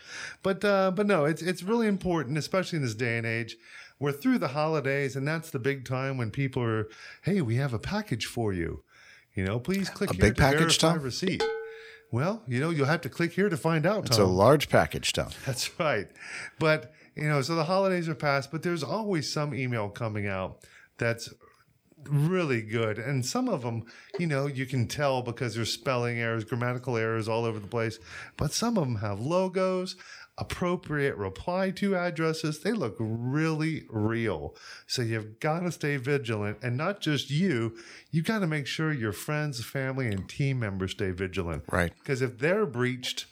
but 0.43 0.63
uh, 0.63 0.91
but 0.91 1.08
no, 1.08 1.25
it's 1.25 1.41
it's 1.41 1.63
really 1.63 1.88
important, 1.88 2.38
especially 2.38 2.77
in 2.77 2.84
this 2.84 2.95
day 2.95 3.17
and 3.17 3.25
age. 3.25 3.58
We're 3.99 4.12
through 4.12 4.39
the 4.39 4.49
holidays, 4.49 5.15
and 5.15 5.25
that's 5.27 5.49
the 5.51 5.60
big 5.60 5.86
time 5.86 6.17
when 6.17 6.29
people 6.29 6.62
are, 6.63 6.89
hey, 7.21 7.39
we 7.41 7.56
have 7.56 7.73
a 7.73 7.79
package 7.79 8.25
for 8.25 8.51
you. 8.51 8.84
You 9.34 9.45
know, 9.45 9.60
please 9.60 9.89
click 9.89 10.10
A 10.10 10.13
here 10.13 10.21
big 10.21 10.36
to 10.36 10.41
package, 10.41 10.60
verify 10.79 10.93
Tom? 10.95 11.01
receipt. 11.01 11.43
Well, 12.12 12.43
you 12.47 12.60
know, 12.60 12.69
you'll 12.69 12.86
have 12.88 13.01
to 13.01 13.10
click 13.10 13.34
here 13.34 13.49
to 13.49 13.58
find 13.58 13.86
out, 13.88 14.06
It's 14.06 14.17
a 14.19 14.25
large 14.25 14.69
package, 14.69 15.13
Tom. 15.13 15.29
That's 15.45 15.71
right. 15.79 16.08
But, 16.60 16.91
you 17.15 17.23
know, 17.27 17.41
so 17.41 17.56
the 17.56 17.63
holidays 17.63 18.08
are 18.08 18.13
past, 18.15 18.51
but 18.51 18.62
there's 18.62 18.84
always 18.84 19.32
some 19.32 19.53
email 19.56 19.89
coming 19.89 20.27
out 20.27 20.60
that's 20.99 21.34
really 22.10 22.62
good. 22.62 22.98
And 22.98 23.26
some 23.26 23.50
of 23.50 23.62
them, 23.62 23.86
you 24.20 24.28
know, 24.28 24.48
you 24.48 24.66
can 24.66 24.88
tell 24.88 25.22
because 25.22 25.56
there's 25.56 25.72
spelling 25.72 26.20
errors, 26.20 26.44
grammatical 26.44 26.98
errors 26.98 27.28
all 27.28 27.46
over 27.46 27.60
the 27.60 27.68
place. 27.68 28.00
But 28.38 28.54
some 28.54 28.78
of 28.78 28.86
them 28.86 28.98
have 28.98 29.20
logos, 29.20 29.96
appropriate 30.38 31.16
reply 31.16 31.72
to 31.72 31.96
addresses. 31.96 32.60
They 32.60 32.72
look 32.72 32.96
really 33.00 33.86
real. 33.89 34.56
So 34.88 35.02
you've 35.02 35.39
got 35.39 35.62
to 35.62 35.72
stay 35.72 35.98
vigilant. 35.98 36.58
And 36.62 36.78
not 36.78 37.02
just 37.02 37.30
you—you've 37.30 38.26
got 38.26 38.39
to 38.39 38.48
make 38.48 38.68
sure 38.68 38.92
your 38.92 39.12
friends, 39.12 39.63
family, 39.63 40.08
and 40.08 40.28
team 40.28 40.60
members 40.60 40.92
stay 40.92 41.12
vigilant. 41.12 41.63
Right. 41.72 41.94
Because 42.00 42.22
if 42.22 42.39
they're 42.39 42.66
breached, 42.66 43.26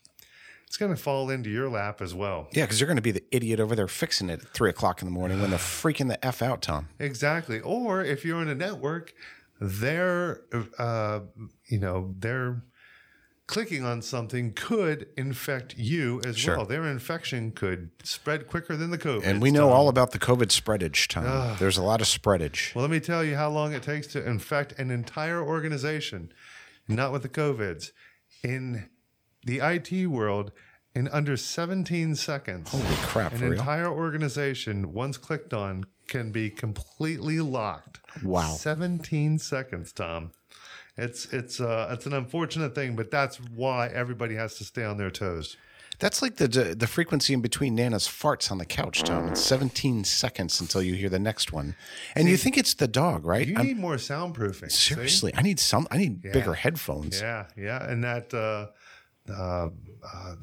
it's 0.72 0.78
going 0.78 0.96
to 0.96 1.02
fall 1.02 1.30
into 1.30 1.50
your 1.50 1.68
lap 1.68 2.02
as 2.02 2.16
well. 2.16 2.48
Yeah, 2.54 2.64
because 2.64 2.80
you're 2.80 2.88
going 2.88 2.96
to 2.96 3.02
be 3.02 3.12
the 3.12 3.26
idiot 3.30 3.60
over 3.60 3.76
there 3.76 3.90
fixing 3.90 4.30
it 4.30 4.42
at 4.42 4.48
three 4.54 4.70
o'clock 4.70 5.02
in 5.02 5.06
the 5.06 5.12
morning 5.12 5.42
when 5.42 5.50
they're 5.50 5.60
freaking 5.84 6.08
the 6.08 6.26
f 6.26 6.42
out, 6.42 6.62
Tom. 6.62 6.88
Exactly. 6.98 7.60
Or 7.60 8.02
if 8.02 8.24
you're 8.24 8.42
in 8.42 8.48
a 8.48 8.56
network, 8.56 9.14
they're, 9.60 10.44
uh, 10.80 11.20
you 11.68 11.78
know, 11.78 12.16
they're 12.18 12.64
clicking 13.48 13.84
on 13.84 14.02
something 14.02 14.54
could 14.54 15.08
infect 15.18 15.78
you 15.78 16.22
as 16.26 16.38
Sure. 16.38 16.56
well. 16.56 16.66
Their 16.66 16.86
infection 16.86 17.52
could 17.52 17.90
spread 18.04 18.48
quicker 18.48 18.78
than 18.78 18.92
the 18.92 18.98
COVID. 18.98 19.26
And 19.26 19.42
we 19.42 19.52
know 19.52 19.72
all 19.72 19.90
about 19.90 20.12
the 20.12 20.20
COVID 20.20 20.58
spreadage, 20.58 21.10
Tom. 21.10 21.58
There's 21.60 21.76
a 21.76 21.84
lot 21.84 22.00
of 22.00 22.08
spreadage. 22.08 22.74
Well, 22.74 22.84
let 22.84 22.92
me 22.92 23.02
tell 23.02 23.26
you 23.26 23.36
how 23.36 23.50
long 23.50 23.74
it 23.74 23.84
takes 23.84 24.08
to 24.14 24.26
infect 24.26 24.80
an 24.80 24.90
entire 24.90 25.44
organization, 25.44 26.32
not 26.88 27.12
with 27.12 27.24
the 27.24 27.30
COVIDs. 27.30 27.92
In 28.42 28.88
the 29.46 29.60
IT 29.60 30.08
world, 30.08 30.52
in 30.94 31.08
under 31.10 31.38
17 31.38 32.16
seconds, 32.16 32.70
Holy 32.72 32.84
crap, 33.04 33.32
an 33.34 33.38
for 33.40 33.50
real? 33.50 33.60
entire 33.60 33.88
organization, 33.88 34.94
once 34.94 35.18
clicked 35.18 35.54
on, 35.54 35.86
can 36.08 36.32
be 36.32 36.50
completely 36.50 37.40
locked. 37.40 38.00
Wow. 38.24 38.52
17 38.52 39.40
seconds, 39.40 39.92
Tom. 39.94 40.32
It's 40.98 41.26
it's 41.32 41.62
uh 41.62 41.88
it's 41.92 42.06
an 42.06 42.14
unfortunate 42.14 42.76
thing, 42.76 42.98
but 42.98 43.10
that's 43.10 43.38
why 43.38 43.88
everybody 43.88 44.36
has 44.36 44.58
to 44.58 44.66
stay 44.66 44.84
on 44.84 44.98
their 44.98 45.10
toes. 45.10 45.56
That's 46.00 46.22
like 46.22 46.36
the 46.36 46.48
the 46.78 46.88
frequency 46.88 47.34
in 47.34 47.40
between 47.42 47.76
Nana's 47.76 48.08
farts 48.08 48.52
on 48.52 48.58
the 48.58 48.66
couch, 48.66 49.02
Tom. 49.04 49.30
It's 49.30 49.42
17 49.42 50.04
seconds 50.04 50.60
until 50.60 50.82
you 50.84 50.96
hear 50.96 51.08
the 51.10 51.20
next 51.20 51.54
one, 51.54 51.76
and 52.16 52.28
you 52.28 52.36
think 52.36 52.58
it's 52.58 52.74
the 52.74 52.88
dog, 52.90 53.26
right? 53.26 53.48
You 53.48 53.56
I'm- 53.56 53.66
need 53.68 53.78
more 53.78 53.96
soundproofing. 53.96 54.70
see? 54.72 54.94
seriously, 54.96 55.32
I 55.36 55.42
need 55.44 55.60
some. 55.62 55.88
I 55.90 55.98
need 55.98 56.22
bigger 56.22 56.56
headphones. 56.56 57.22
Yeah, 57.22 57.46
yeah, 57.56 57.90
and 57.90 58.04
that 58.04 58.34
uh, 58.34 58.68
uh, 59.30 59.34
uh, 59.34 59.70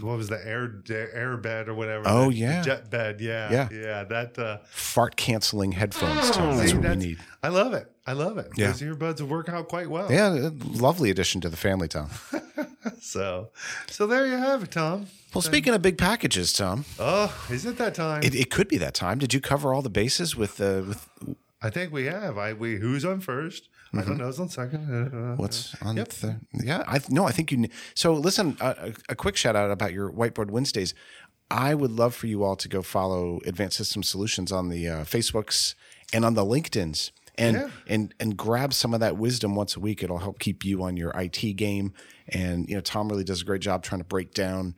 what 0.00 0.16
was 0.16 0.28
the 0.28 0.40
air 0.46 0.82
air 1.12 1.36
bed 1.36 1.68
or 1.68 1.74
whatever? 1.74 2.04
Oh, 2.06 2.24
the- 2.24 2.28
the 2.30 2.34
yeah. 2.36 2.62
jet 2.62 2.90
bed. 2.90 3.20
Yeah, 3.20 3.50
Yeah. 3.50 3.68
yeah. 3.72 4.04
That 4.04 4.38
uh, 4.38 4.58
Fart 4.70 5.16
canceling 5.16 5.72
headphones, 5.72 6.30
Tom. 6.30 6.56
That's 6.56 6.70
see, 6.70 6.76
what 6.78 6.88
we 6.90 6.96
need. 6.96 7.18
I 7.42 7.48
love 7.48 7.74
it. 7.74 7.90
I 8.06 8.12
love 8.12 8.38
it. 8.38 8.50
Yeah. 8.56 8.68
Those 8.68 8.80
earbuds 8.82 9.20
work 9.20 9.48
out 9.48 9.68
quite 9.68 9.90
well. 9.90 10.10
Yeah, 10.10 10.50
lovely 10.64 11.10
addition 11.10 11.40
to 11.42 11.48
the 11.48 11.56
family, 11.56 11.88
Tom. 11.88 12.10
So, 13.00 13.50
so 13.86 14.06
there 14.06 14.26
you 14.26 14.36
have 14.36 14.62
it, 14.62 14.70
Tom. 14.70 15.06
Well, 15.34 15.42
speaking 15.42 15.74
of 15.74 15.82
big 15.82 15.98
packages, 15.98 16.52
Tom, 16.52 16.84
Oh, 16.98 17.32
is 17.50 17.66
it 17.66 17.76
that 17.78 17.94
time? 17.94 18.22
it, 18.22 18.34
it 18.34 18.50
could 18.50 18.66
be 18.68 18.78
that 18.78 18.94
time. 18.94 19.18
Did 19.18 19.34
you 19.34 19.40
cover 19.40 19.74
all 19.74 19.82
the 19.82 19.90
bases 19.90 20.34
with 20.36 20.60
uh, 20.60 20.82
with 20.86 21.08
I 21.60 21.70
think 21.70 21.92
we 21.92 22.04
have. 22.06 22.38
I 22.38 22.52
we 22.52 22.76
who's 22.76 23.04
on 23.04 23.20
1st 23.20 23.62
I 23.94 24.02
don't 24.02 24.18
know. 24.18 24.26
Who's 24.26 24.38
on 24.40 24.48
second? 24.50 24.84
Uh, 24.84 25.08
Mm-hmm. 25.08 25.36
what's 25.36 25.74
on 25.82 25.96
the 25.96 26.36
yeah? 26.52 26.84
I 26.86 27.00
no, 27.08 27.24
I 27.26 27.32
think 27.32 27.50
you. 27.50 27.66
So 27.94 28.12
listen, 28.12 28.56
a, 28.60 28.66
a 28.68 28.92
a 29.10 29.14
quick 29.16 29.36
shout 29.36 29.56
out 29.56 29.70
about 29.70 29.92
your 29.92 30.10
Whiteboard 30.12 30.50
Wednesdays. 30.50 30.94
I 31.50 31.74
would 31.74 31.90
love 31.92 32.14
for 32.14 32.26
you 32.26 32.44
all 32.44 32.56
to 32.56 32.68
go 32.68 32.82
follow 32.82 33.40
Advanced 33.46 33.78
System 33.78 34.02
Solutions 34.02 34.52
on 34.52 34.68
the 34.68 34.86
uh, 34.86 35.04
Facebooks 35.04 35.74
and 36.12 36.24
on 36.24 36.34
the 36.34 36.44
LinkedIn's. 36.44 37.12
And, 37.38 37.56
Yeah. 37.56 37.70
and 37.86 38.14
and 38.20 38.36
grab 38.36 38.74
some 38.74 38.92
of 38.92 39.00
that 39.00 39.16
wisdom 39.16 39.54
once 39.54 39.74
a 39.76 39.80
week. 39.80 40.02
It'll 40.02 40.18
help 40.18 40.38
keep 40.40 40.64
you 40.64 40.82
on 40.82 40.96
your 40.98 41.10
IT 41.18 41.56
game. 41.56 41.94
And 42.28 42.68
you 42.68 42.74
know, 42.74 42.80
Tom 42.82 43.08
really 43.08 43.24
does 43.24 43.40
a 43.42 43.44
great 43.44 43.62
job 43.62 43.82
trying 43.82 44.00
to 44.00 44.04
break 44.06 44.34
down 44.34 44.74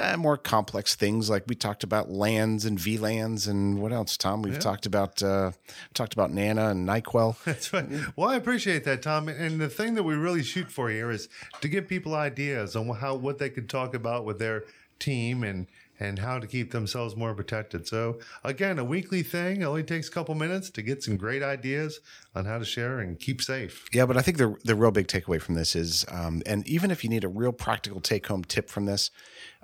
uh, 0.00 0.16
more 0.16 0.36
complex 0.36 0.94
things 0.94 1.28
like 1.28 1.44
we 1.46 1.54
talked 1.54 1.82
about 1.82 2.10
LANs 2.10 2.64
and 2.64 2.78
VLANs 2.78 3.48
and 3.48 3.80
what 3.80 3.92
else, 3.92 4.16
Tom? 4.16 4.42
We've 4.42 4.58
talked 4.58 4.86
about 4.86 5.22
uh, 5.22 5.52
talked 5.94 6.12
about 6.12 6.30
Nana 6.30 6.68
and 6.68 6.88
Nyquil. 6.88 7.36
That's 7.44 7.72
right. 7.72 7.86
Well, 8.16 8.28
I 8.28 8.36
appreciate 8.36 8.84
that, 8.84 9.02
Tom. 9.02 9.28
And 9.28 9.60
the 9.60 9.68
thing 9.68 9.94
that 9.94 10.02
we 10.02 10.14
really 10.14 10.42
shoot 10.42 10.70
for 10.70 10.90
here 10.90 11.10
is 11.10 11.28
to 11.60 11.68
give 11.68 11.88
people 11.88 12.14
ideas 12.14 12.76
on 12.76 12.88
how 12.88 13.16
what 13.16 13.38
they 13.38 13.50
could 13.50 13.68
talk 13.68 13.94
about 13.94 14.24
with 14.24 14.38
their 14.38 14.64
team 14.98 15.42
and 15.42 15.66
and 16.00 16.18
how 16.18 16.38
to 16.38 16.46
keep 16.46 16.70
themselves 16.72 17.14
more 17.14 17.34
protected. 17.34 17.86
So 17.86 18.18
again, 18.42 18.78
a 18.78 18.84
weekly 18.84 19.22
thing. 19.22 19.60
It 19.60 19.64
only 19.64 19.82
takes 19.82 20.08
a 20.08 20.10
couple 20.10 20.34
minutes 20.34 20.70
to 20.70 20.82
get 20.82 21.02
some 21.02 21.18
great 21.18 21.42
ideas 21.42 22.00
on 22.34 22.46
how 22.46 22.58
to 22.58 22.64
share 22.64 23.00
and 23.00 23.20
keep 23.20 23.42
safe. 23.42 23.86
Yeah, 23.92 24.06
but 24.06 24.16
I 24.16 24.22
think 24.22 24.38
the 24.38 24.56
the 24.64 24.74
real 24.74 24.90
big 24.90 25.08
takeaway 25.08 25.40
from 25.40 25.54
this 25.54 25.76
is, 25.76 26.06
um, 26.08 26.42
and 26.46 26.66
even 26.66 26.90
if 26.90 27.04
you 27.04 27.10
need 27.10 27.24
a 27.24 27.28
real 27.28 27.52
practical 27.52 28.00
take 28.00 28.26
home 28.26 28.44
tip 28.44 28.70
from 28.70 28.86
this, 28.86 29.10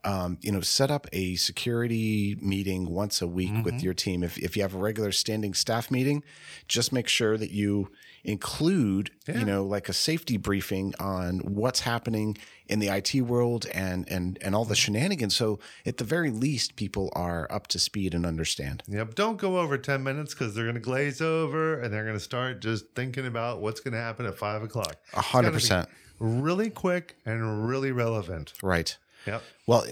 um, 0.07 0.39
you 0.41 0.53
know, 0.53 0.61
set 0.61 0.91
up 0.91 1.09
a 1.13 1.35
security 1.35 2.37
meeting 2.41 2.89
once 2.89 3.21
a 3.21 3.27
week 3.27 3.65
with 3.65 3.83
your 3.83 3.93
team. 3.93 4.23
If 4.23 4.39
if 4.39 4.57
you 4.57 4.63
have 4.63 4.75
a 4.75 4.79
regular 4.79 5.11
standing 5.11 5.53
staff 5.53 5.91
meeting, 5.91 6.23
just 6.69 6.93
make 6.93 7.09
sure 7.09 7.37
that 7.37 7.51
you 7.51 7.91
include, 8.23 9.11
you 9.27 9.45
know, 9.45 9.65
like 9.65 9.89
a 9.89 9.93
safety 9.93 10.37
briefing 10.37 10.95
on 11.01 11.39
what's 11.41 11.81
happening 11.81 12.37
in 12.69 12.79
the 12.79 12.89
IT 12.89 13.15
world 13.23 13.67
and 13.75 14.09
and 14.09 14.39
and 14.43 14.55
all 14.55 14.65
the 14.65 14.77
shenanigans. 14.77 15.35
So 15.35 15.59
at 15.85 15.97
the 15.97 16.05
very 16.05 16.31
least, 16.31 16.77
people 16.77 17.13
are 17.15 17.49
up 17.51 17.67
to 17.69 17.81
speed 17.81 18.15
and 18.15 18.25
understand. 18.25 18.85
Yep. 18.87 19.17
Don't 19.17 19.39
go 19.39 19.59
over 19.59 19.77
10 19.77 20.05
minutes 20.05 20.35
because 20.35 20.55
they're 20.55 20.65
going 20.65 20.75
to 20.75 20.81
glaze 20.81 21.21
over 21.21 21.81
and 21.81 21.93
they're 21.93 22.05
going 22.05 22.17
to 22.17 22.21
start 22.21 22.61
just 22.61 22.87
thinking 22.95 23.27
about 23.27 23.61
what's 23.61 23.81
going 23.81 23.95
to 23.95 24.01
happen 24.01 24.25
at 24.25 24.39
five 24.39 24.63
o'clock. 24.63 24.97
A 25.15 25.21
hundred 25.21 25.53
percent. 25.53 25.89
Really 26.21 26.71
quick 26.71 27.17
and 27.27 27.69
really 27.69 27.91
relevant. 27.91 28.53
Right. 28.63 28.97
Yep. 29.27 29.43
Well, 29.67 29.85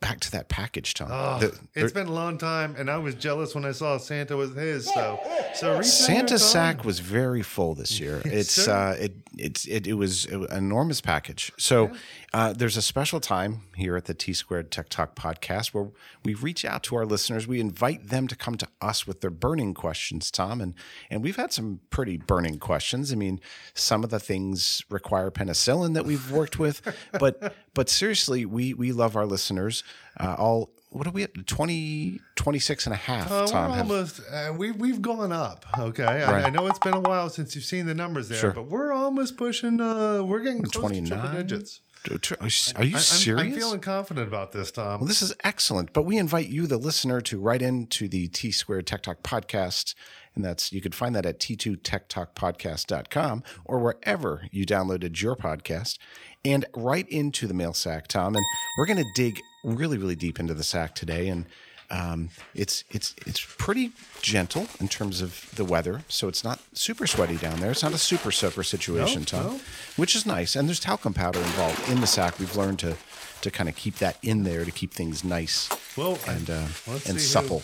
back 0.00 0.20
to 0.20 0.30
that 0.32 0.48
package, 0.48 0.94
Tom. 0.94 1.08
Oh, 1.10 1.38
The- 1.38 1.58
it's 1.74 1.92
been 1.92 2.06
a 2.08 2.12
long 2.12 2.38
time, 2.38 2.74
and 2.78 2.90
I 2.90 2.98
was 2.98 3.14
jealous 3.14 3.54
when 3.54 3.64
I 3.64 3.72
saw 3.72 3.98
Santa 3.98 4.36
was 4.36 4.54
his. 4.54 4.86
So, 4.92 5.20
so 5.54 5.70
reach 5.72 5.78
out 5.78 5.84
Santa 5.86 6.38
sack 6.38 6.84
was 6.84 6.98
very 7.00 7.42
full 7.42 7.74
this 7.74 7.98
year. 8.00 8.22
It's 8.24 8.52
sir. 8.52 8.72
uh, 8.72 8.92
it 9.04 9.12
it's 9.38 9.66
it, 9.66 9.86
it 9.86 9.94
was 9.94 10.24
an 10.26 10.46
enormous 10.50 11.00
package. 11.00 11.52
So 11.58 11.92
uh, 12.34 12.52
there's 12.54 12.76
a 12.78 12.82
special 12.82 13.20
time 13.20 13.60
here 13.76 13.94
at 13.96 14.06
the 14.06 14.14
T 14.14 14.32
Squared 14.32 14.70
Tech 14.70 14.88
Talk 14.88 15.14
podcast 15.14 15.74
where 15.74 15.88
we 16.24 16.32
reach 16.34 16.64
out 16.64 16.82
to 16.84 16.96
our 16.96 17.04
listeners. 17.04 17.46
We 17.46 17.60
invite 17.60 18.08
them 18.08 18.26
to 18.28 18.34
come 18.36 18.56
to 18.56 18.66
us 18.80 19.06
with 19.06 19.20
their 19.20 19.30
burning 19.30 19.74
questions, 19.74 20.30
Tom, 20.30 20.60
and 20.60 20.74
and 21.10 21.22
we've 21.22 21.36
had 21.36 21.52
some 21.52 21.80
pretty 21.90 22.16
burning 22.16 22.58
questions. 22.58 23.12
I 23.12 23.16
mean, 23.16 23.38
some 23.74 24.02
of 24.02 24.08
the 24.10 24.18
things 24.20 24.82
require 24.88 25.30
penicillin 25.30 25.92
that 25.94 26.06
we've 26.06 26.30
worked 26.30 26.58
with, 26.58 26.80
but 27.20 27.54
but 27.74 27.88
seriously, 27.90 28.46
we 28.46 28.72
we 28.72 28.92
love 28.92 29.14
our 29.14 29.26
listeners. 29.26 29.84
Uh, 30.18 30.34
all 30.38 30.70
what 30.88 31.06
are 31.06 31.10
we 31.10 31.22
at 31.22 31.46
20, 31.46 32.20
26 32.36 32.84
and 32.86 32.92
a 32.92 32.96
half, 32.96 33.32
Uh, 33.32 33.46
Tom? 33.46 33.70
almost 33.72 34.20
uh, 34.30 34.52
we 34.56 34.70
we've 34.72 35.00
gone 35.02 35.32
up. 35.32 35.64
Okay, 35.78 36.04
I, 36.04 36.30
Right. 36.30 36.44
I 36.46 36.50
know 36.50 36.66
it's 36.66 36.78
been 36.78 36.92
a 36.94 37.00
while 37.00 37.30
since 37.30 37.54
you've 37.54 37.64
seen 37.64 37.86
the 37.86 37.94
numbers 37.94 38.28
there, 38.28 38.38
Sure. 38.38 38.52
but 38.52 38.64
we're 38.68 38.92
almost 38.92 39.36
pushing. 39.38 39.80
Uh, 39.80 40.22
we're 40.22 40.40
getting 40.40 40.62
close 40.62 40.92
to 40.92 41.00
triple 41.00 41.18
29? 41.20 41.34
digits. 41.46 41.80
Are 42.10 42.16
you 42.16 42.76
I- 42.76 42.80
I'm- 42.80 42.98
serious? 42.98 43.54
I'm, 43.54 43.60
feeling 43.60 43.80
confident 43.80 44.28
about 44.28 44.52
this, 44.52 44.70
Tom. 44.72 45.00
Well, 45.00 45.08
this 45.08 45.22
is 45.22 45.34
excellent. 45.44 45.92
But 45.92 46.02
we 46.02 46.18
invite 46.18 46.48
you, 46.48 46.66
the 46.66 46.76
listener, 46.76 47.20
to 47.22 47.38
write 47.38 47.62
into 47.62 48.08
the 48.08 48.28
T 48.28 48.50
Squared 48.50 48.86
Tech 48.86 49.02
Talk 49.02 49.22
podcast 49.22 49.94
And 50.34 50.44
that's 50.44 50.72
you 50.72 50.80
could 50.80 50.94
find 50.94 51.14
that 51.14 51.26
at 51.26 51.38
t2techtalkpodcast.com 51.38 53.42
or 53.64 53.78
wherever 53.78 54.46
you 54.50 54.66
downloaded 54.66 55.20
your 55.20 55.36
podcast. 55.36 55.98
And 56.44 56.64
right 56.74 57.08
into 57.08 57.46
the 57.46 57.54
mail 57.54 57.72
sack, 57.72 58.08
Tom. 58.08 58.34
And 58.34 58.44
we're 58.76 58.86
going 58.86 58.98
to 58.98 59.10
dig 59.14 59.40
really, 59.64 59.98
really 59.98 60.16
deep 60.16 60.40
into 60.40 60.54
the 60.54 60.64
sack 60.64 60.94
today. 60.94 61.28
And 61.28 61.46
um, 61.92 62.30
it's 62.54 62.82
it's 62.90 63.14
it's 63.26 63.44
pretty 63.58 63.92
gentle 64.22 64.66
in 64.80 64.88
terms 64.88 65.20
of 65.20 65.48
the 65.54 65.64
weather, 65.64 66.02
so 66.08 66.26
it's 66.26 66.42
not 66.42 66.58
super 66.72 67.06
sweaty 67.06 67.36
down 67.36 67.60
there. 67.60 67.70
It's 67.70 67.82
not 67.82 67.92
a 67.92 67.98
super 67.98 68.32
soaker 68.32 68.62
situation, 68.64 69.20
No, 69.20 69.24
Tom, 69.26 69.46
no. 69.46 69.60
which 69.96 70.16
is 70.16 70.24
nice. 70.26 70.56
And 70.56 70.66
there's 70.68 70.80
talcum 70.80 71.12
powder 71.14 71.38
involved 71.38 71.88
in 71.90 72.00
the 72.00 72.06
sack. 72.06 72.38
We've 72.38 72.56
learned 72.56 72.78
to 72.80 72.96
to 73.42 73.50
kind 73.50 73.68
of 73.68 73.76
keep 73.76 73.96
that 73.96 74.16
in 74.22 74.44
there 74.44 74.64
to 74.64 74.70
keep 74.70 74.92
things 74.94 75.22
nice 75.22 75.68
Well, 75.96 76.18
and 76.26 76.48
uh, 76.48 76.66
and 77.06 77.20
supple. 77.20 77.62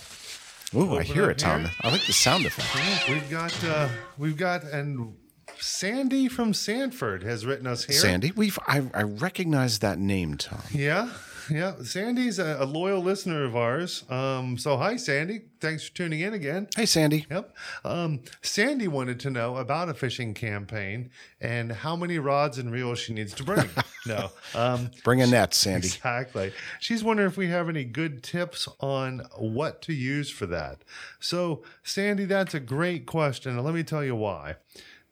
Ooh, 0.75 0.99
I 0.99 1.03
hear 1.03 1.31
it, 1.31 1.39
Tom. 1.39 1.61
here. 1.63 1.71
I 1.83 1.91
like 1.91 2.05
the 2.07 2.13
sound 2.13 2.45
effect. 2.45 2.69
Yeah, 3.09 3.15
we've 3.15 3.31
got 3.31 3.65
uh, 3.65 3.89
we've 4.19 4.37
got 4.37 4.65
and 4.65 5.17
Sandy 5.61 6.29
from 6.29 6.53
Sanford 6.53 7.23
has 7.23 7.47
written 7.47 7.67
us 7.67 7.85
here. 7.85 7.97
Sandy, 7.97 8.33
we've 8.37 8.59
I, 8.67 8.83
I 8.93 9.03
recognize 9.03 9.79
that 9.79 9.99
name, 9.99 10.37
Tom. 10.37 10.61
Yeah, 10.71 11.09
yeah. 11.51 11.75
Sandy's 11.83 12.39
a, 12.39 12.59
a 12.61 12.65
loyal 12.65 13.03
listener 13.03 13.45
of 13.45 13.57
ours. 13.57 14.05
Um, 14.11 14.59
so 14.59 14.77
hi, 14.77 14.97
Sandy. 14.97 15.43
Thanks 15.61 15.89
for 15.89 15.95
tuning 15.95 16.21
in 16.21 16.35
again. 16.35 16.69
Hey, 16.77 16.87
Sandy. 16.87 17.27
Yep. 17.31 17.55
Um, 17.85 18.21
Sandy 18.43 18.89
wanted 18.89 19.21
to 19.21 19.31
know 19.31 19.57
about 19.57 19.89
a 19.89 19.95
fishing 19.95 20.35
campaign 20.35 21.11
and 21.41 21.73
how 21.73 21.97
many 21.97 22.19
rods 22.19 22.59
and 22.59 22.71
reels 22.71 22.99
she 22.99 23.13
needs 23.13 23.35
to 23.35 23.45
bring. 23.45 23.69
no. 24.07 24.31
Um, 24.55 24.91
Bring 25.05 25.21
a 25.23 25.27
net, 25.27 25.55
Sandy. 25.55 25.89
Exactly. 25.89 26.53
She's 26.81 27.03
wondering 27.03 27.29
if 27.29 27.37
we 27.37 27.49
have 27.49 27.69
any 27.69 27.85
good 27.85 28.23
tips 28.23 28.69
on 28.81 29.21
what 29.37 29.83
to 29.83 29.93
use 29.93 30.31
for 30.31 30.47
that. 30.47 30.83
So, 31.21 31.63
Sandy, 31.83 32.25
that's 32.25 32.55
a 32.55 32.61
great 32.61 33.07
question. 33.07 33.57
And 33.57 33.65
let 33.65 33.75
me 33.75 33.83
tell 33.83 34.05
you 34.05 34.17
why. 34.17 34.57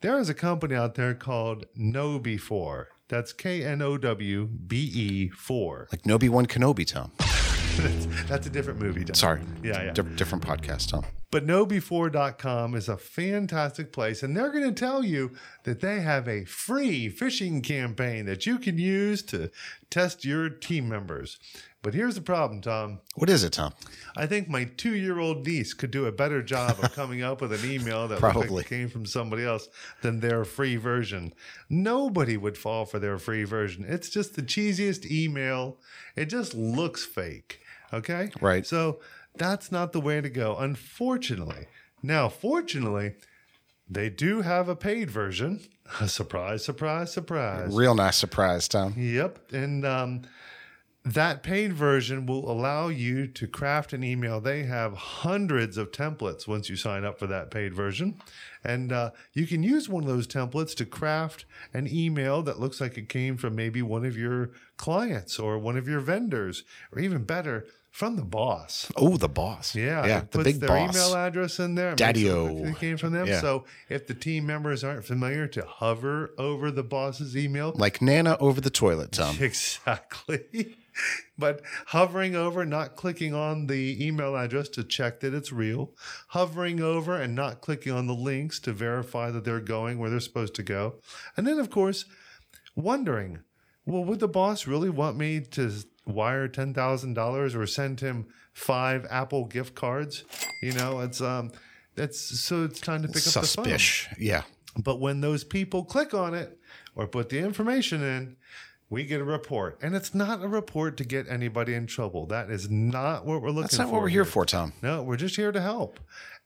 There 0.02 0.18
is 0.18 0.28
a 0.28 0.34
company 0.34 0.74
out 0.74 0.94
there 0.94 1.14
called 1.14 1.66
KnowBe4. 1.78 2.86
That's 3.08 3.32
K 3.32 3.62
N 3.64 3.82
O 3.82 3.96
W 3.98 4.46
B 4.46 4.76
E 4.94 5.28
4. 5.28 5.88
Like 5.92 6.02
Nobi 6.02 6.28
One 6.28 6.46
Kenobi, 6.46 6.86
Tom. 6.86 7.12
That's 8.26 8.46
a 8.46 8.50
different 8.50 8.80
movie. 8.80 9.04
Don. 9.04 9.14
Sorry. 9.14 9.40
Yeah, 9.62 9.82
yeah. 9.84 9.92
Di- 9.92 10.02
different 10.16 10.44
podcast, 10.44 10.90
Tom. 10.90 11.04
But 11.30 11.44
knowbe4.com 11.46 12.74
is 12.74 12.88
a 12.88 12.96
fantastic 12.96 13.92
place, 13.92 14.22
and 14.22 14.36
they're 14.36 14.52
going 14.52 14.72
to 14.72 14.72
tell 14.72 15.04
you 15.04 15.32
that 15.64 15.80
they 15.80 16.00
have 16.00 16.28
a 16.28 16.44
free 16.44 17.10
phishing 17.10 17.64
campaign 17.64 18.26
that 18.26 18.46
you 18.46 18.58
can 18.58 18.78
use 18.78 19.22
to 19.24 19.50
test 19.90 20.24
your 20.24 20.48
team 20.48 20.88
members. 20.88 21.38
But 21.82 21.94
here's 21.94 22.16
the 22.16 22.20
problem, 22.20 22.62
Tom. 22.62 22.98
What 23.14 23.30
is 23.30 23.44
it, 23.44 23.52
Tom? 23.52 23.72
I 24.16 24.26
think 24.26 24.48
my 24.48 24.64
two 24.64 24.96
year 24.96 25.20
old 25.20 25.46
niece 25.46 25.72
could 25.72 25.92
do 25.92 26.06
a 26.06 26.12
better 26.12 26.42
job 26.42 26.78
of 26.82 26.92
coming 26.96 27.22
up 27.22 27.40
with 27.40 27.52
an 27.52 27.70
email 27.70 28.08
that 28.08 28.18
Probably. 28.18 28.64
came 28.64 28.88
from 28.88 29.06
somebody 29.06 29.44
else 29.44 29.68
than 30.02 30.18
their 30.18 30.44
free 30.44 30.74
version. 30.74 31.32
Nobody 31.70 32.36
would 32.36 32.58
fall 32.58 32.86
for 32.86 32.98
their 32.98 33.18
free 33.18 33.44
version. 33.44 33.84
It's 33.86 34.08
just 34.08 34.34
the 34.34 34.42
cheesiest 34.42 35.08
email. 35.08 35.78
It 36.16 36.26
just 36.26 36.54
looks 36.54 37.04
fake. 37.04 37.60
Okay? 37.92 38.30
Right. 38.40 38.66
So 38.66 38.98
that's 39.38 39.72
not 39.72 39.92
the 39.92 40.00
way 40.00 40.20
to 40.20 40.28
go, 40.28 40.56
unfortunately. 40.56 41.66
Now, 42.02 42.28
fortunately, 42.28 43.14
they 43.88 44.08
do 44.10 44.42
have 44.42 44.68
a 44.68 44.76
paid 44.76 45.10
version. 45.10 45.60
surprise, 46.06 46.64
surprise, 46.64 47.12
surprise. 47.12 47.74
Real 47.74 47.94
nice 47.94 48.16
surprise, 48.16 48.68
Tom. 48.68 48.94
Yep. 48.96 49.52
And 49.52 49.86
um, 49.86 50.22
that 51.06 51.44
paid 51.44 51.72
version 51.72 52.26
will 52.26 52.50
allow 52.50 52.88
you 52.88 53.28
to 53.28 53.46
craft 53.46 53.92
an 53.92 54.02
email. 54.02 54.40
They 54.40 54.64
have 54.64 54.94
hundreds 54.94 55.76
of 55.76 55.92
templates 55.92 56.48
once 56.48 56.68
you 56.68 56.74
sign 56.74 57.04
up 57.04 57.20
for 57.20 57.28
that 57.28 57.52
paid 57.52 57.74
version. 57.74 58.20
And 58.64 58.90
uh, 58.90 59.12
you 59.32 59.46
can 59.46 59.62
use 59.62 59.88
one 59.88 60.02
of 60.02 60.08
those 60.08 60.26
templates 60.26 60.74
to 60.76 60.84
craft 60.84 61.44
an 61.72 61.86
email 61.88 62.42
that 62.42 62.58
looks 62.58 62.80
like 62.80 62.98
it 62.98 63.08
came 63.08 63.36
from 63.36 63.54
maybe 63.54 63.82
one 63.82 64.04
of 64.04 64.16
your 64.16 64.50
clients 64.76 65.38
or 65.38 65.58
one 65.58 65.76
of 65.76 65.86
your 65.86 66.00
vendors, 66.00 66.64
or 66.90 66.98
even 66.98 67.22
better, 67.22 67.66
from 67.96 68.16
the 68.16 68.24
boss. 68.24 68.92
Oh, 68.94 69.16
the 69.16 69.26
boss. 69.26 69.74
Yeah, 69.74 70.04
yeah, 70.04 70.22
the 70.30 70.44
big 70.44 70.60
their 70.60 70.68
boss. 70.68 70.94
email 70.94 71.16
address 71.16 71.58
in 71.58 71.76
there. 71.76 71.94
Daddy-o. 71.94 72.64
It 72.66 72.78
came 72.78 72.98
from 72.98 73.14
them. 73.14 73.26
Yeah. 73.26 73.40
So 73.40 73.64
if 73.88 74.06
the 74.06 74.12
team 74.12 74.44
members 74.44 74.84
aren't 74.84 75.06
familiar, 75.06 75.46
to 75.46 75.64
hover 75.64 76.34
over 76.36 76.70
the 76.70 76.82
boss's 76.82 77.34
email, 77.34 77.72
like 77.74 78.02
Nana 78.02 78.36
over 78.38 78.60
the 78.60 78.68
toilet, 78.68 79.12
Tom. 79.12 79.38
Exactly. 79.40 80.76
but 81.38 81.62
hovering 81.86 82.36
over, 82.36 82.66
not 82.66 82.96
clicking 82.96 83.32
on 83.32 83.66
the 83.66 83.96
email 84.06 84.36
address 84.36 84.68
to 84.70 84.84
check 84.84 85.20
that 85.20 85.32
it's 85.32 85.50
real, 85.50 85.94
hovering 86.28 86.82
over 86.82 87.18
and 87.18 87.34
not 87.34 87.62
clicking 87.62 87.92
on 87.92 88.06
the 88.06 88.14
links 88.14 88.60
to 88.60 88.74
verify 88.74 89.30
that 89.30 89.46
they're 89.46 89.58
going 89.58 89.98
where 89.98 90.10
they're 90.10 90.20
supposed 90.20 90.54
to 90.56 90.62
go. 90.62 90.96
And 91.34 91.46
then, 91.46 91.58
of 91.58 91.70
course, 91.70 92.04
wondering, 92.74 93.38
well, 93.86 94.04
would 94.04 94.20
the 94.20 94.28
boss 94.28 94.66
really 94.66 94.90
want 94.90 95.16
me 95.16 95.40
to 95.40 95.72
wire 96.06 96.48
$10,000 96.48 97.54
or 97.54 97.66
send 97.66 98.00
him 98.00 98.26
five 98.52 99.06
Apple 99.10 99.44
gift 99.44 99.74
cards? 99.74 100.24
You 100.62 100.72
know, 100.72 101.00
it's, 101.00 101.20
um, 101.20 101.52
that's 101.94 102.20
so 102.40 102.64
it's 102.64 102.80
time 102.80 103.02
to 103.02 103.08
pick 103.08 103.26
up 103.26 103.34
the 103.42 103.46
phone. 103.46 103.64
Yeah. 104.18 104.42
But 104.78 105.00
when 105.00 105.20
those 105.20 105.44
people 105.44 105.84
click 105.84 106.14
on 106.14 106.34
it 106.34 106.58
or 106.94 107.06
put 107.06 107.30
the 107.30 107.38
information 107.38 108.02
in, 108.02 108.36
we 108.88 109.04
get 109.04 109.20
a 109.20 109.24
report. 109.24 109.78
And 109.82 109.96
it's 109.96 110.14
not 110.14 110.44
a 110.44 110.48
report 110.48 110.96
to 110.98 111.04
get 111.04 111.28
anybody 111.28 111.74
in 111.74 111.86
trouble. 111.86 112.26
That 112.26 112.50
is 112.50 112.70
not 112.70 113.24
what 113.24 113.42
we're 113.42 113.48
looking 113.48 113.54
for. 113.54 113.62
That's 113.62 113.76
for. 113.76 113.82
not 113.82 113.92
what 113.92 114.02
we're 114.02 114.08
here 114.08 114.24
for, 114.24 114.44
Tom. 114.44 114.72
No, 114.82 115.02
we're 115.02 115.16
just 115.16 115.34
here 115.36 115.50
to 115.50 115.60
help. 115.60 115.98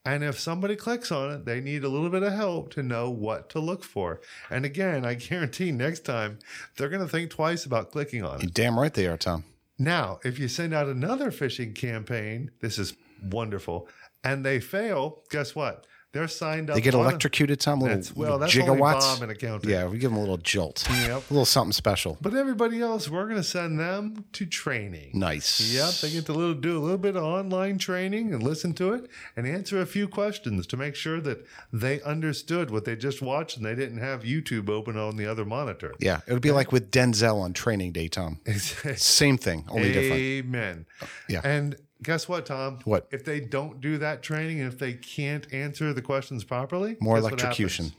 And 0.05 0.25
if 0.25 0.39
somebody 0.39 0.77
clicks 0.77 1.13
on 1.13 1.31
it, 1.31 1.45
they 1.45 1.61
need 1.61 1.85
a 1.85 1.89
little 1.89 2.09
bit 2.09 2.23
of 2.23 2.33
help 2.33 2.73
to 2.75 2.83
know 2.83 3.11
what 3.11 3.51
to 3.51 3.61
look 3.61 3.85
for. 3.85 4.21
And 4.49 4.65
again, 4.65 5.05
I 5.05 5.15
guarantee 5.29 5.73
next 5.73 6.01
time 6.01 6.39
they're 6.77 6.89
going 6.89 7.03
to 7.03 7.09
think 7.09 7.31
twice 7.31 7.65
about 7.65 7.93
clicking 7.93 8.25
on 8.25 8.37
it. 8.37 8.43
You're 8.43 8.51
damn 8.51 8.79
right 8.79 8.93
they 8.93 9.07
are, 9.07 9.19
Tom. 9.19 9.45
Now, 9.79 10.21
if 10.25 10.39
you 10.39 10.49
send 10.49 10.75
out 10.75 10.89
another 10.89 11.31
phishing 11.31 11.75
campaign, 11.75 12.51
this 12.61 12.79
is 12.79 12.95
wonderful, 13.23 13.89
and 14.23 14.45
they 14.45 14.61
fail, 14.61 15.23
guess 15.31 15.55
what? 15.55 15.87
They're 16.13 16.27
signed 16.27 16.71
up. 16.71 16.75
They 16.75 16.83
get 16.83 16.95
electrocuted, 16.95 17.61
Tom. 17.61 17.81
Little, 17.81 17.97
That's, 17.97 18.17
well, 18.17 18.39
little 18.39 18.39
that's 18.41 18.55
gigawatts. 18.55 19.31
Accounting. 19.31 19.71
yeah, 19.71 19.87
we 19.87 19.99
give 19.99 20.11
them 20.11 20.17
a 20.17 20.21
little 20.21 20.39
jolt. 20.39 20.85
Yep. 20.91 21.31
A 21.31 21.33
little 21.33 21.45
something 21.45 21.73
special. 21.73 22.19
But 22.21 22.35
everybody 22.35 22.81
else, 22.81 23.09
we're 23.09 23.25
going 23.25 23.37
to 23.37 23.45
send 23.45 23.79
them 23.79 24.25
to 24.33 24.45
training. 24.45 25.13
Nice. 25.15 25.61
Yep, 25.73 25.95
they 26.01 26.11
get 26.11 26.27
to 26.27 26.33
little, 26.33 26.55
do 26.55 26.77
a 26.77 26.81
little 26.81 26.99
bit 26.99 27.15
of 27.15 27.23
online 27.23 27.79
training 27.79 28.35
and 28.35 28.43
listen 28.43 28.73
to 28.75 28.93
it 28.93 29.09
and 29.37 29.47
answer 29.47 29.81
a 29.81 29.87
few 29.87 30.09
questions 30.09 30.67
to 30.67 30.77
make 30.77 30.97
sure 30.97 31.21
that 31.21 31.47
they 31.73 32.01
understood 32.03 32.73
what 32.73 32.85
they 32.85 32.97
just 32.97 33.23
watched 33.23 33.57
and 33.57 33.65
they 33.65 33.77
didn't 33.77 33.99
have 33.99 34.25
YouTube 34.25 34.69
open 34.69 34.97
on 34.97 35.17
the 35.17 35.27
other 35.27 35.45
monitor. 35.45 35.95
Yeah, 36.01 36.23
it 36.27 36.33
would 36.33 36.43
be 36.43 36.51
like 36.51 36.73
with 36.73 36.91
Denzel 36.91 37.41
on 37.41 37.53
Training 37.53 37.93
Day, 37.93 38.09
Tom. 38.09 38.41
Same 38.97 39.39
thing, 39.39 39.65
only 39.69 39.93
different. 39.93 40.21
Amen. 40.21 40.87
Yeah. 41.29 41.41
And 41.45 41.77
guess 42.03 42.29
what, 42.29 42.47
Tom? 42.47 42.79
What? 42.85 43.07
If 43.11 43.25
they 43.25 43.41
don't 43.41 43.81
do 43.81 43.99
that 43.99 44.23
training 44.23 44.61
and 44.61 44.73
if 44.73 44.79
they 44.79 44.95
can't 44.95 45.53
answer 45.53 45.93
the 45.93 46.03
questions 46.03 46.45
properly? 46.45 46.97
More 47.01 47.19
electrocution. 47.19 47.93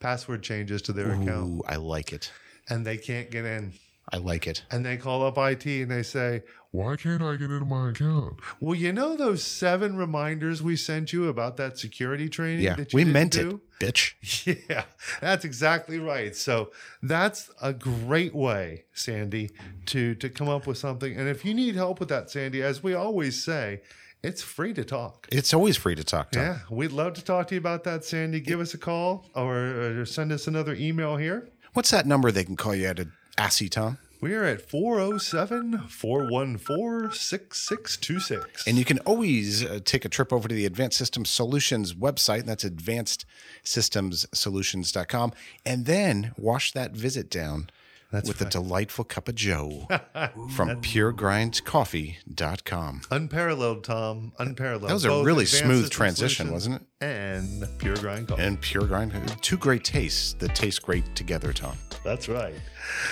Password 0.00 0.42
changes 0.42 0.80
to 0.82 0.92
their 0.92 1.10
account 1.12 1.60
Ooh, 1.60 1.62
I 1.66 1.76
like 1.76 2.12
it. 2.12 2.30
and 2.68 2.86
they 2.86 2.96
can't 2.96 3.30
get 3.30 3.44
in. 3.44 3.72
I 4.12 4.18
like 4.18 4.46
it. 4.46 4.62
And 4.70 4.84
they 4.84 4.96
call 4.96 5.24
up 5.24 5.36
IT 5.38 5.66
and 5.66 5.90
they 5.90 6.02
say, 6.02 6.42
Why 6.70 6.96
can't 6.96 7.22
I 7.22 7.32
get 7.36 7.50
into 7.50 7.64
my 7.64 7.90
account? 7.90 8.40
Well, 8.60 8.74
you 8.74 8.92
know 8.92 9.16
those 9.16 9.42
seven 9.42 9.96
reminders 9.96 10.62
we 10.62 10.76
sent 10.76 11.12
you 11.12 11.28
about 11.28 11.56
that 11.58 11.78
security 11.78 12.28
training? 12.28 12.64
Yeah, 12.64 12.76
that 12.76 12.92
you 12.92 12.96
we 12.96 13.04
meant 13.04 13.32
do? 13.32 13.60
it, 13.80 13.84
bitch. 13.84 14.64
Yeah, 14.70 14.84
that's 15.20 15.44
exactly 15.44 15.98
right. 15.98 16.34
So 16.34 16.70
that's 17.02 17.50
a 17.60 17.72
great 17.72 18.34
way, 18.34 18.84
Sandy, 18.92 19.50
to 19.86 20.14
to 20.16 20.28
come 20.28 20.48
up 20.48 20.66
with 20.66 20.78
something. 20.78 21.16
And 21.16 21.28
if 21.28 21.44
you 21.44 21.54
need 21.54 21.74
help 21.74 22.00
with 22.00 22.08
that, 22.08 22.30
Sandy, 22.30 22.62
as 22.62 22.82
we 22.82 22.94
always 22.94 23.42
say, 23.42 23.82
it's 24.22 24.42
free 24.42 24.74
to 24.74 24.84
talk. 24.84 25.28
It's 25.30 25.54
always 25.54 25.76
free 25.76 25.94
to 25.94 26.02
talk, 26.04 26.32
Tom. 26.32 26.42
Yeah, 26.42 26.58
we'd 26.70 26.92
love 26.92 27.14
to 27.14 27.24
talk 27.24 27.48
to 27.48 27.54
you 27.54 27.60
about 27.60 27.84
that, 27.84 28.04
Sandy. 28.04 28.40
Give 28.40 28.58
us 28.60 28.74
a 28.74 28.78
call 28.78 29.26
or, 29.34 30.00
or 30.00 30.04
send 30.06 30.32
us 30.32 30.46
another 30.48 30.74
email 30.74 31.16
here. 31.16 31.48
What's 31.74 31.90
that 31.90 32.06
number 32.06 32.32
they 32.32 32.44
can 32.44 32.56
call 32.56 32.74
you 32.74 32.86
at, 32.86 32.98
Assy, 33.38 33.68
Tom? 33.68 33.98
We 34.20 34.34
are 34.34 34.42
at 34.42 34.68
407 34.68 35.78
414 35.88 37.12
6626. 37.12 38.66
And 38.66 38.76
you 38.76 38.84
can 38.84 38.98
always 39.00 39.64
uh, 39.64 39.78
take 39.84 40.04
a 40.04 40.08
trip 40.08 40.32
over 40.32 40.48
to 40.48 40.54
the 40.54 40.66
Advanced 40.66 40.98
Systems 40.98 41.30
Solutions 41.30 41.94
website. 41.94 42.44
That's 42.44 42.64
advancedsystemsolutions.com. 42.64 45.32
And 45.64 45.86
then 45.86 46.32
wash 46.36 46.72
that 46.72 46.90
visit 46.90 47.30
down 47.30 47.70
with 48.12 48.40
a 48.40 48.46
delightful 48.46 49.04
cup 49.04 49.28
of 49.28 49.34
Joe 49.34 49.86
from 50.54 50.80
puregrindcoffee.com. 50.80 53.02
Unparalleled, 53.10 53.84
Tom. 53.84 54.32
Unparalleled. 54.38 54.90
That 54.90 54.94
was 54.94 55.04
a 55.04 55.22
really 55.22 55.44
smooth 55.44 55.90
transition, 55.90 56.50
wasn't 56.50 56.76
it? 56.76 56.82
And 57.00 57.66
Pure 57.78 57.96
Grind 57.96 58.28
Coffee. 58.28 58.42
And 58.42 58.60
Pure 58.60 58.86
Grind, 58.86 59.12
two 59.42 59.56
great 59.56 59.84
tastes 59.84 60.34
that 60.34 60.54
taste 60.54 60.82
great 60.82 61.14
together, 61.14 61.52
Tom. 61.52 61.76
That's 62.04 62.28
right. 62.28 62.54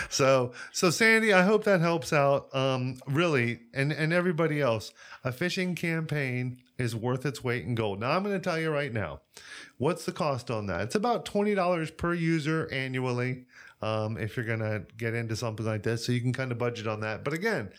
So, 0.08 0.52
so 0.72 0.90
Sandy, 0.90 1.32
I 1.32 1.42
hope 1.42 1.64
that 1.64 1.80
helps 1.80 2.12
out. 2.12 2.54
Um, 2.54 3.00
really, 3.06 3.60
and 3.74 3.92
and 3.92 4.12
everybody 4.12 4.60
else, 4.60 4.92
a 5.24 5.32
phishing 5.32 5.76
campaign 5.76 6.58
is 6.78 6.94
worth 6.94 7.26
its 7.26 7.42
weight 7.42 7.64
in 7.64 7.74
gold. 7.74 8.00
Now, 8.00 8.12
I'm 8.12 8.22
going 8.22 8.34
to 8.34 8.40
tell 8.40 8.58
you 8.58 8.70
right 8.70 8.92
now, 8.92 9.20
what's 9.78 10.04
the 10.04 10.12
cost 10.12 10.50
on 10.50 10.66
that? 10.66 10.82
It's 10.82 10.94
about 10.94 11.24
$20 11.24 11.96
per 11.96 12.14
user 12.14 12.68
annually 12.70 13.46
um, 13.82 14.16
if 14.18 14.36
you're 14.36 14.46
going 14.46 14.60
to 14.60 14.84
get 14.96 15.14
into 15.14 15.36
something 15.36 15.66
like 15.66 15.82
this. 15.82 16.06
So 16.06 16.12
you 16.12 16.20
can 16.20 16.32
kind 16.32 16.52
of 16.52 16.58
budget 16.58 16.86
on 16.86 17.00
that. 17.00 17.24
But 17.24 17.32
again, 17.34 17.70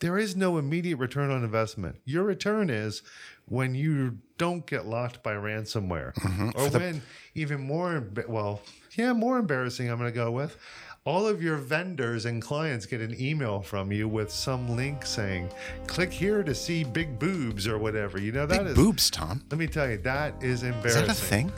there 0.00 0.18
is 0.18 0.34
no 0.34 0.58
immediate 0.58 0.96
return 0.96 1.30
on 1.30 1.44
investment. 1.44 1.96
Your 2.04 2.24
return 2.24 2.70
is 2.70 3.02
when 3.46 3.74
you 3.74 4.18
don't 4.38 4.66
get 4.66 4.86
locked 4.86 5.22
by 5.22 5.34
ransomware, 5.34 6.12
or 6.56 6.68
when 6.78 7.02
even 7.34 7.60
more, 7.60 8.04
well, 8.28 8.60
yeah, 8.96 9.12
more 9.12 9.38
embarrassing. 9.38 9.90
I'm 9.90 9.98
going 9.98 10.10
to 10.10 10.14
go 10.14 10.30
with 10.30 10.56
all 11.04 11.26
of 11.26 11.42
your 11.42 11.56
vendors 11.56 12.26
and 12.26 12.40
clients 12.40 12.86
get 12.86 13.00
an 13.00 13.14
email 13.20 13.60
from 13.60 13.90
you 13.90 14.06
with 14.08 14.30
some 14.30 14.76
link 14.76 15.04
saying, 15.04 15.48
"Click 15.86 16.12
here 16.12 16.42
to 16.44 16.54
see 16.54 16.82
big 16.84 17.18
boobs" 17.18 17.66
or 17.68 17.78
whatever. 17.78 18.20
You 18.20 18.32
know 18.32 18.46
that 18.46 18.58
Big 18.60 18.66
is. 18.68 18.74
boobs, 18.76 19.10
Tom. 19.10 19.42
Let 19.50 19.58
me 19.58 19.66
tell 19.68 19.88
you, 19.90 19.98
that 19.98 20.34
is 20.42 20.62
Is 20.62 20.68
embarrassing. 20.70 21.06
that 21.06 21.10
a 21.10 21.14
thing? 21.14 21.52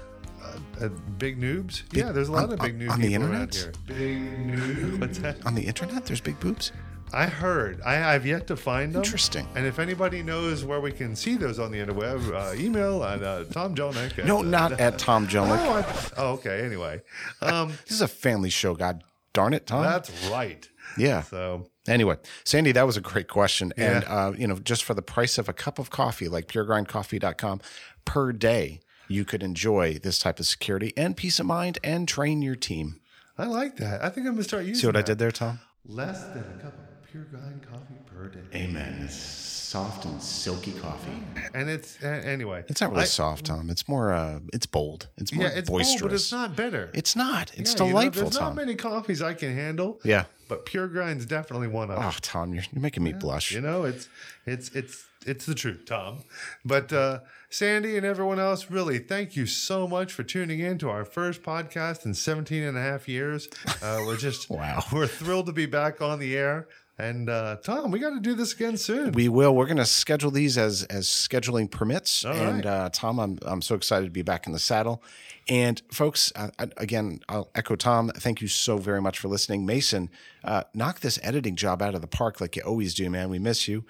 Uh, 0.80 0.88
big 1.18 1.40
noobs? 1.40 1.82
yeah, 1.92 2.12
there's 2.12 2.28
a 2.28 2.32
lot 2.32 2.44
on- 2.44 2.52
of 2.52 2.58
big 2.60 2.74
on- 2.74 2.80
noob 2.80 2.90
on 2.90 3.00
the 3.00 3.14
internet? 3.14 3.68
Big 3.86 4.18
noob. 4.46 5.00
What's 5.00 5.18
that? 5.18 5.44
On 5.46 5.54
the 5.54 5.62
internet, 5.62 6.06
there's 6.06 6.20
big 6.20 6.38
boobs. 6.40 6.72
I 7.12 7.26
heard. 7.26 7.80
I, 7.82 8.14
I've 8.14 8.26
yet 8.26 8.48
to 8.48 8.56
find 8.56 8.92
them. 8.92 9.02
Interesting. 9.04 9.46
And 9.54 9.66
if 9.66 9.78
anybody 9.78 10.20
knows 10.22 10.64
where 10.64 10.80
we 10.80 10.90
can 10.90 11.14
see 11.14 11.36
those 11.36 11.60
on 11.60 11.70
the 11.70 11.78
interweb, 11.78 12.32
uh, 12.34 12.60
email 12.60 13.04
at 13.04 13.22
uh, 13.22 13.44
Tom 13.44 13.74
Jelinek. 13.76 14.18
at, 14.18 14.26
No, 14.26 14.38
uh, 14.38 14.42
not 14.42 14.80
at 14.80 14.98
Tom 14.98 15.28
Jelinek. 15.28 15.58
Oh, 15.64 15.72
I- 15.74 16.10
oh, 16.20 16.32
okay. 16.32 16.64
Anyway, 16.64 17.02
um, 17.40 17.68
This 17.84 17.92
is 17.92 18.00
a 18.00 18.08
family 18.08 18.50
show. 18.50 18.74
God 18.74 19.04
darn 19.32 19.54
it, 19.54 19.66
Tom. 19.66 19.82
that's 19.84 20.10
right. 20.28 20.68
yeah. 20.98 21.22
So 21.22 21.66
Anyway, 21.86 22.16
Sandy, 22.44 22.72
that 22.72 22.86
was 22.86 22.96
a 22.96 23.00
great 23.02 23.28
question. 23.28 23.72
And, 23.76 24.04
uh, 24.04 24.32
you 24.36 24.46
know, 24.48 24.58
just 24.58 24.82
for 24.84 24.94
the 24.94 25.02
price 25.02 25.36
of 25.38 25.48
a 25.50 25.52
cup 25.52 25.78
of 25.78 25.90
coffee, 25.90 26.28
like 26.28 26.48
puregrindcoffee.com 26.48 27.60
per 28.06 28.32
day, 28.32 28.80
you 29.08 29.24
could 29.24 29.42
enjoy 29.42 29.98
this 29.98 30.18
type 30.18 30.38
of 30.40 30.46
security 30.46 30.92
and 30.96 31.16
peace 31.16 31.38
of 31.40 31.46
mind 31.46 31.78
and 31.84 32.06
train 32.08 32.42
your 32.42 32.56
team. 32.56 33.00
I 33.36 33.46
like 33.46 33.76
that. 33.78 34.02
I 34.04 34.08
think 34.10 34.26
I'm 34.26 34.34
gonna 34.34 34.44
start 34.44 34.64
using. 34.64 34.80
See 34.80 34.86
what 34.86 34.96
I 34.96 35.02
did 35.02 35.18
there, 35.18 35.32
Tom? 35.32 35.60
Less 35.86 36.24
than 36.28 36.38
a 36.58 36.62
cup 36.62 36.72
of 36.74 37.10
pure 37.10 37.24
grind 37.24 37.60
coffee 37.70 37.94
per 38.06 38.28
day, 38.28 38.40
Amen. 38.54 39.02
It's 39.04 39.14
soft 39.16 40.04
and 40.04 40.22
silky 40.22 40.70
coffee. 40.72 41.10
and 41.52 41.68
it's 41.68 41.98
uh, 42.02 42.06
anyway. 42.06 42.64
It's 42.68 42.80
not 42.80 42.90
really 42.90 43.02
I- 43.02 43.06
soft, 43.06 43.46
Tom. 43.46 43.70
It's 43.70 43.88
more, 43.88 44.12
uh, 44.12 44.38
it's 44.52 44.66
bold. 44.66 45.08
It's 45.18 45.32
more 45.32 45.46
Yeah, 45.46 45.50
it's 45.52 45.68
boisterous. 45.68 46.00
bold, 46.00 46.10
but 46.10 46.14
it's 46.14 46.32
not 46.32 46.54
bitter. 46.56 46.90
It's 46.94 47.16
not. 47.16 47.50
It's 47.56 47.72
Yeah, 47.74 47.78
you 47.78 47.92
know, 47.92 47.98
delightful, 48.00 48.22
there's 48.22 48.36
Tom. 48.38 48.54
not 48.54 48.64
many 48.64 48.76
coffees 48.76 49.20
I 49.20 49.34
can 49.34 49.52
handle. 49.54 50.00
yeah. 50.04 50.24
but 50.48 50.64
pure 50.66 50.86
grind's 50.86 51.26
definitely 51.26 51.66
one 51.68 51.90
of 51.90 51.96
them. 51.98 52.06
Oh, 52.06 52.14
Tom, 52.20 52.54
you're, 52.54 52.62
you're 52.72 52.82
making 52.82 53.02
me 53.02 53.12
blush. 53.14 53.50
You 53.52 53.60
know, 53.62 53.84
it's 53.84 54.08
it's 54.46 54.68
it's 54.70 55.04
it's 55.26 55.46
the 55.46 55.54
truth, 55.54 55.84
Tom. 55.86 56.24
But 56.64 56.92
uh, 56.92 57.20
Sandy 57.50 57.96
and 57.96 58.04
everyone 58.04 58.38
else, 58.38 58.70
really, 58.70 58.98
thank 58.98 59.36
you 59.36 59.46
so 59.46 59.86
much 59.86 60.12
for 60.12 60.22
tuning 60.22 60.60
in 60.60 60.78
to 60.78 60.90
our 60.90 61.04
first 61.04 61.42
podcast 61.42 62.04
in 62.04 62.14
17 62.14 62.62
and 62.62 62.76
a 62.76 62.80
half 62.80 63.08
years. 63.08 63.48
Uh, 63.82 64.02
we're 64.06 64.16
just 64.16 64.50
Wow. 64.54 64.82
We're 64.92 65.06
thrilled 65.06 65.46
to 65.46 65.52
be 65.52 65.66
back 65.66 66.00
on 66.00 66.18
the 66.18 66.36
air. 66.36 66.68
And 66.96 67.28
uh, 67.28 67.56
Tom, 67.56 67.90
we 67.90 67.98
got 67.98 68.10
to 68.10 68.20
do 68.20 68.34
this 68.34 68.52
again 68.52 68.76
soon. 68.76 69.12
We 69.12 69.28
will. 69.28 69.52
We're 69.54 69.66
going 69.66 69.78
to 69.78 69.84
schedule 69.84 70.30
these 70.30 70.56
as 70.56 70.84
as 70.84 71.08
scheduling 71.08 71.68
permits. 71.68 72.24
All 72.24 72.32
and 72.32 72.64
right. 72.64 72.66
uh, 72.66 72.90
Tom, 72.92 73.18
I'm 73.18 73.38
I'm 73.42 73.62
so 73.62 73.74
excited 73.74 74.04
to 74.04 74.12
be 74.12 74.22
back 74.22 74.46
in 74.46 74.52
the 74.52 74.60
saddle. 74.60 75.02
And 75.48 75.82
folks, 75.90 76.32
uh, 76.36 76.50
again, 76.76 77.18
I'll 77.28 77.50
echo 77.54 77.74
Tom. 77.74 78.12
Thank 78.14 78.40
you 78.40 78.46
so 78.46 78.78
very 78.78 79.02
much 79.02 79.18
for 79.18 79.26
listening, 79.26 79.66
Mason. 79.66 80.08
Uh, 80.44 80.62
knock 80.72 81.00
this 81.00 81.18
editing 81.22 81.56
job 81.56 81.82
out 81.82 81.96
of 81.96 82.00
the 82.00 82.06
park 82.06 82.40
like 82.40 82.54
you 82.54 82.62
always 82.62 82.94
do, 82.94 83.10
man. 83.10 83.28
We 83.28 83.40
miss 83.40 83.66
you. 83.66 83.84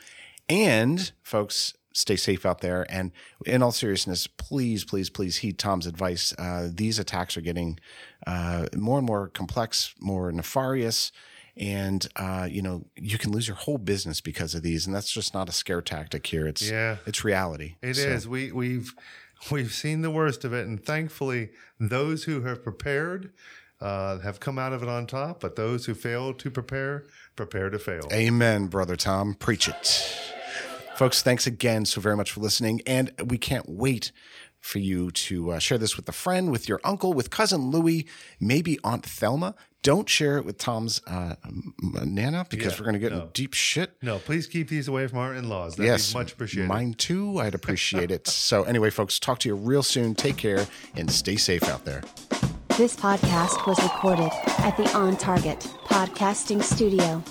And 0.48 1.12
folks, 1.22 1.74
stay 1.92 2.16
safe 2.16 2.44
out 2.44 2.60
there. 2.60 2.86
And 2.90 3.12
in 3.46 3.62
all 3.62 3.72
seriousness, 3.72 4.26
please, 4.26 4.84
please, 4.84 5.10
please 5.10 5.38
heed 5.38 5.58
Tom's 5.58 5.86
advice. 5.86 6.34
Uh, 6.38 6.68
these 6.72 6.98
attacks 6.98 7.36
are 7.36 7.40
getting 7.40 7.78
uh, 8.26 8.66
more 8.74 8.98
and 8.98 9.06
more 9.06 9.28
complex, 9.28 9.94
more 10.00 10.30
nefarious 10.32 11.12
and 11.56 12.08
uh, 12.16 12.48
you 12.50 12.62
know 12.62 12.84
you 12.96 13.18
can 13.18 13.30
lose 13.32 13.46
your 13.46 13.56
whole 13.56 13.78
business 13.78 14.20
because 14.20 14.54
of 14.54 14.62
these, 14.62 14.86
and 14.86 14.94
that's 14.94 15.10
just 15.10 15.34
not 15.34 15.48
a 15.48 15.52
scare 15.52 15.80
tactic 15.80 16.26
here. 16.26 16.46
It's 16.46 16.68
Yeah. 16.68 16.96
it's 17.06 17.24
reality. 17.24 17.76
It 17.82 17.96
is. 17.96 18.24
So, 18.24 18.28
We 18.28 18.52
we've 18.52 18.92
we've 19.50 19.72
seen 19.72 20.02
the 20.02 20.10
worst 20.10 20.44
of 20.44 20.52
it, 20.52 20.66
and 20.66 20.84
thankfully, 20.84 21.50
those 21.78 22.24
who 22.24 22.42
have 22.42 22.62
prepared 22.62 23.32
uh, 23.80 24.18
have 24.20 24.40
come 24.40 24.58
out 24.58 24.72
of 24.72 24.82
it 24.82 24.88
on 24.88 25.06
top. 25.06 25.40
But 25.40 25.56
those 25.56 25.86
who 25.86 25.94
fail 25.94 26.32
to 26.34 26.50
prepare, 26.50 27.04
prepare 27.36 27.70
to 27.70 27.78
fail. 27.78 28.08
Amen, 28.12 28.66
brother 28.66 28.96
Tom. 28.96 29.34
Preach 29.34 29.68
it, 29.68 29.86
folks. 30.96 31.22
Thanks 31.22 31.46
again 31.46 31.84
so 31.84 32.00
very 32.00 32.16
much 32.16 32.32
for 32.32 32.40
listening, 32.40 32.80
and 32.86 33.12
we 33.26 33.38
can't 33.38 33.68
wait 33.68 34.12
for 34.60 34.78
you 34.78 35.10
to 35.10 35.50
uh, 35.52 35.58
share 35.58 35.76
this 35.76 35.96
with 35.96 36.08
a 36.08 36.12
friend, 36.12 36.50
with 36.50 36.68
your 36.68 36.80
uncle, 36.84 37.12
with 37.12 37.28
cousin 37.30 37.70
Louie, 37.70 38.06
maybe 38.40 38.78
Aunt 38.82 39.04
Thelma. 39.04 39.54
Don't 39.82 40.08
share 40.08 40.38
it 40.38 40.46
with 40.46 40.56
Tom's 40.56 41.02
uh, 41.06 41.34
nana 41.82 42.46
because 42.48 42.72
Yeah, 42.72 42.78
we're 42.78 42.84
going 42.84 42.94
to 42.94 42.98
get 42.98 43.12
no. 43.12 43.24
in 43.24 43.28
deep 43.34 43.52
shit. 43.52 43.92
No, 44.00 44.18
please 44.18 44.46
keep 44.46 44.70
these 44.70 44.88
away 44.88 45.06
from 45.06 45.18
our 45.18 45.34
in-laws. 45.34 45.76
That'd 45.76 45.90
yes, 45.90 46.14
be 46.14 46.18
much 46.20 46.32
appreciated. 46.32 46.68
Mine 46.68 46.94
too. 46.94 47.38
I'd 47.38 47.54
appreciate 47.54 48.10
it. 48.10 48.26
so 48.28 48.62
anyway, 48.62 48.88
folks, 48.88 49.18
talk 49.18 49.40
to 49.40 49.48
you 49.50 49.54
real 49.54 49.82
soon. 49.82 50.14
Take 50.14 50.38
care 50.38 50.66
and 50.96 51.10
stay 51.10 51.36
safe 51.36 51.64
out 51.64 51.84
there. 51.84 52.02
This 52.76 52.96
podcast 52.96 53.68
was 53.68 53.80
recorded 53.84 54.32
at 54.58 54.76
the 54.76 54.90
On 54.96 55.16
Target 55.16 55.60
Podcasting 55.84 56.60
Studio. 56.60 57.22